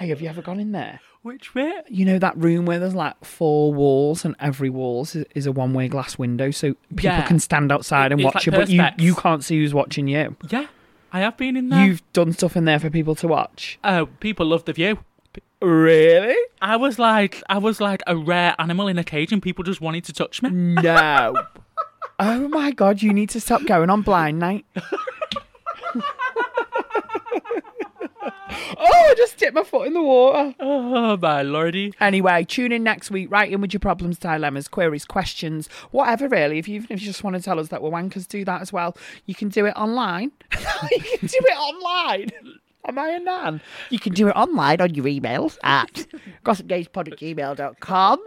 hey, 0.00 0.08
have 0.08 0.20
you 0.22 0.28
ever 0.28 0.40
gone 0.42 0.58
in 0.58 0.72
there? 0.72 0.98
Which 1.22 1.52
bit? 1.52 1.84
You 1.90 2.06
know 2.06 2.18
that 2.18 2.34
room 2.38 2.64
where 2.64 2.78
there's 2.78 2.94
like 2.94 3.22
four 3.24 3.72
walls 3.74 4.24
and 4.24 4.34
every 4.40 4.70
wall 4.70 5.02
is, 5.02 5.14
is 5.34 5.44
a 5.46 5.52
one-way 5.52 5.88
glass 5.88 6.18
window, 6.18 6.50
so 6.50 6.72
people 6.88 7.04
Yeah. 7.04 7.26
can 7.26 7.38
stand 7.38 7.70
outside 7.70 8.10
and 8.10 8.20
It's 8.20 8.24
watch 8.24 8.34
like 8.36 8.46
you, 8.46 8.52
but 8.52 8.68
you 8.70 8.80
Perspex. 8.80 9.00
you 9.00 9.14
can't 9.14 9.44
see 9.44 9.58
who's 9.58 9.74
watching 9.74 10.08
you. 10.08 10.34
Yeah, 10.48 10.66
I 11.12 11.20
have 11.20 11.36
been 11.36 11.56
in 11.58 11.68
there. 11.68 11.84
You've 11.84 12.02
done 12.14 12.32
stuff 12.32 12.56
in 12.56 12.64
there 12.64 12.78
for 12.78 12.88
people 12.88 13.14
to 13.16 13.28
watch. 13.28 13.78
Oh, 13.84 14.06
people 14.20 14.46
love 14.46 14.64
the 14.64 14.72
view. 14.72 14.98
Really? 15.60 16.34
I 16.62 16.76
was 16.76 16.98
like, 16.98 17.42
I 17.50 17.58
was 17.58 17.82
like 17.82 18.00
a 18.06 18.16
rare 18.16 18.54
animal 18.58 18.88
in 18.88 18.96
a 18.96 19.04
cage, 19.04 19.30
and 19.30 19.42
people 19.42 19.62
just 19.62 19.82
wanted 19.82 20.04
to 20.04 20.14
touch 20.14 20.40
me. 20.42 20.48
No. 20.48 21.34
oh 22.18 22.48
my 22.48 22.70
god, 22.70 23.02
you 23.02 23.12
need 23.12 23.28
to 23.30 23.40
stop 23.42 23.66
going 23.66 23.90
on 23.90 24.00
blind 24.00 24.38
night. 24.38 24.64
oh, 28.50 29.08
I 29.10 29.14
just 29.16 29.36
dipped 29.38 29.54
my 29.54 29.62
foot 29.62 29.86
in 29.86 29.94
the 29.94 30.02
water. 30.02 30.54
Oh 30.60 31.16
my 31.16 31.42
lordy! 31.42 31.94
Anyway, 32.00 32.44
tune 32.44 32.72
in 32.72 32.82
next 32.82 33.10
week. 33.10 33.30
Write 33.30 33.52
in 33.52 33.60
with 33.60 33.72
your 33.72 33.80
problems, 33.80 34.18
dilemmas, 34.18 34.68
queries, 34.68 35.04
questions, 35.04 35.68
whatever. 35.90 36.28
Really, 36.28 36.58
if 36.58 36.68
you 36.68 36.76
even 36.76 36.88
if 36.90 37.00
you 37.00 37.06
just 37.06 37.24
want 37.24 37.36
to 37.36 37.42
tell 37.42 37.58
us 37.58 37.68
that 37.68 37.82
we're 37.82 37.90
wankers, 37.90 38.26
do 38.26 38.44
that 38.44 38.60
as 38.60 38.72
well. 38.72 38.96
You 39.26 39.34
can 39.34 39.48
do 39.48 39.66
it 39.66 39.74
online. 39.76 40.32
you 40.90 41.00
can 41.00 41.26
do 41.26 41.38
it 41.40 41.58
online. 41.58 42.30
Am 42.86 42.98
I 42.98 43.08
a 43.10 43.20
nan? 43.20 43.60
You 43.90 43.98
can 43.98 44.14
do 44.14 44.28
it 44.28 44.32
online 44.32 44.80
on 44.80 44.94
your 44.94 45.04
emails 45.04 45.58
at 45.62 45.92
gossipgayspod 46.44 47.12
at 47.12 47.18
gmail.com. 47.18 48.24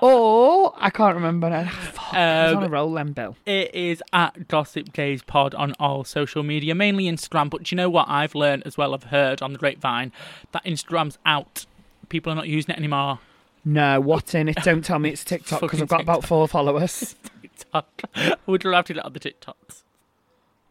or 0.00 0.74
I 0.76 0.90
can't 0.90 1.14
remember 1.16 1.50
now. 1.50 1.68
Fuck, 1.68 2.14
I 2.14 2.44
was 2.46 2.54
on 2.54 2.62
a 2.62 2.66
Um, 2.66 2.72
roll 2.72 2.92
then, 2.94 3.12
Bill. 3.12 3.36
It 3.46 3.74
is 3.74 4.02
at 4.12 4.46
Gossip 4.48 4.92
Gays 4.92 5.22
Pod 5.22 5.54
on 5.54 5.74
all 5.80 6.04
social 6.04 6.42
media, 6.42 6.74
mainly 6.74 7.04
Instagram. 7.04 7.50
But 7.50 7.64
do 7.64 7.74
you 7.74 7.76
know 7.76 7.90
what 7.90 8.08
I've 8.08 8.34
learned 8.34 8.62
as 8.64 8.78
well? 8.78 8.94
I've 8.94 9.04
heard 9.04 9.42
on 9.42 9.52
the 9.52 9.58
grapevine 9.58 10.12
that 10.52 10.64
Instagram's 10.64 11.18
out. 11.26 11.66
People 12.08 12.32
are 12.32 12.36
not 12.36 12.48
using 12.48 12.70
it 12.72 12.78
anymore. 12.78 13.18
No, 13.64 14.00
what 14.00 14.34
in 14.34 14.48
it? 14.48 14.56
Don't 14.62 14.84
tell 14.84 14.98
me 15.00 15.10
it's 15.10 15.24
TikTok 15.24 15.60
because 15.60 15.82
I've 15.82 15.88
got 15.88 16.00
about 16.00 16.24
four 16.24 16.46
followers. 16.48 17.16
TikTok. 17.42 18.02
You 18.46 18.58
love 18.64 18.84
to 18.86 18.94
get 18.94 19.04
on 19.04 19.12
the 19.12 19.20
TikToks? 19.20 19.82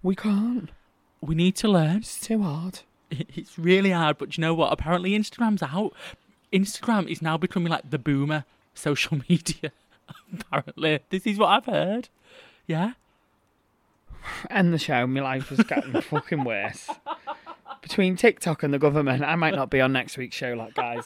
We 0.01 0.15
can't. 0.15 0.69
We 1.21 1.35
need 1.35 1.55
to 1.57 1.67
learn. 1.67 1.97
It's 1.97 2.19
too 2.19 2.43
hard. 2.43 2.79
It's 3.09 3.57
really 3.57 3.91
hard, 3.91 4.17
but 4.17 4.37
you 4.37 4.41
know 4.41 4.53
what? 4.53 4.71
Apparently, 4.73 5.11
Instagram's 5.11 5.63
out. 5.63 5.93
Instagram 6.51 7.09
is 7.09 7.21
now 7.21 7.37
becoming 7.37 7.71
like 7.71 7.89
the 7.89 7.97
boomer 7.97 8.43
social 8.73 9.19
media. 9.29 9.71
Apparently, 10.33 10.99
this 11.09 11.25
is 11.25 11.37
what 11.37 11.47
I've 11.47 11.65
heard. 11.65 12.09
Yeah. 12.65 12.93
End 14.49 14.73
the 14.73 14.77
show. 14.77 15.07
My 15.07 15.21
life 15.21 15.51
is 15.51 15.59
getting 15.61 15.99
fucking 16.01 16.43
worse. 16.43 16.89
Between 17.81 18.15
TikTok 18.17 18.63
and 18.63 18.73
the 18.73 18.79
government, 18.79 19.23
I 19.23 19.35
might 19.35 19.55
not 19.55 19.69
be 19.69 19.79
on 19.79 19.93
next 19.93 20.17
week's 20.17 20.35
show, 20.35 20.53
like 20.53 20.73
guys. 20.73 21.05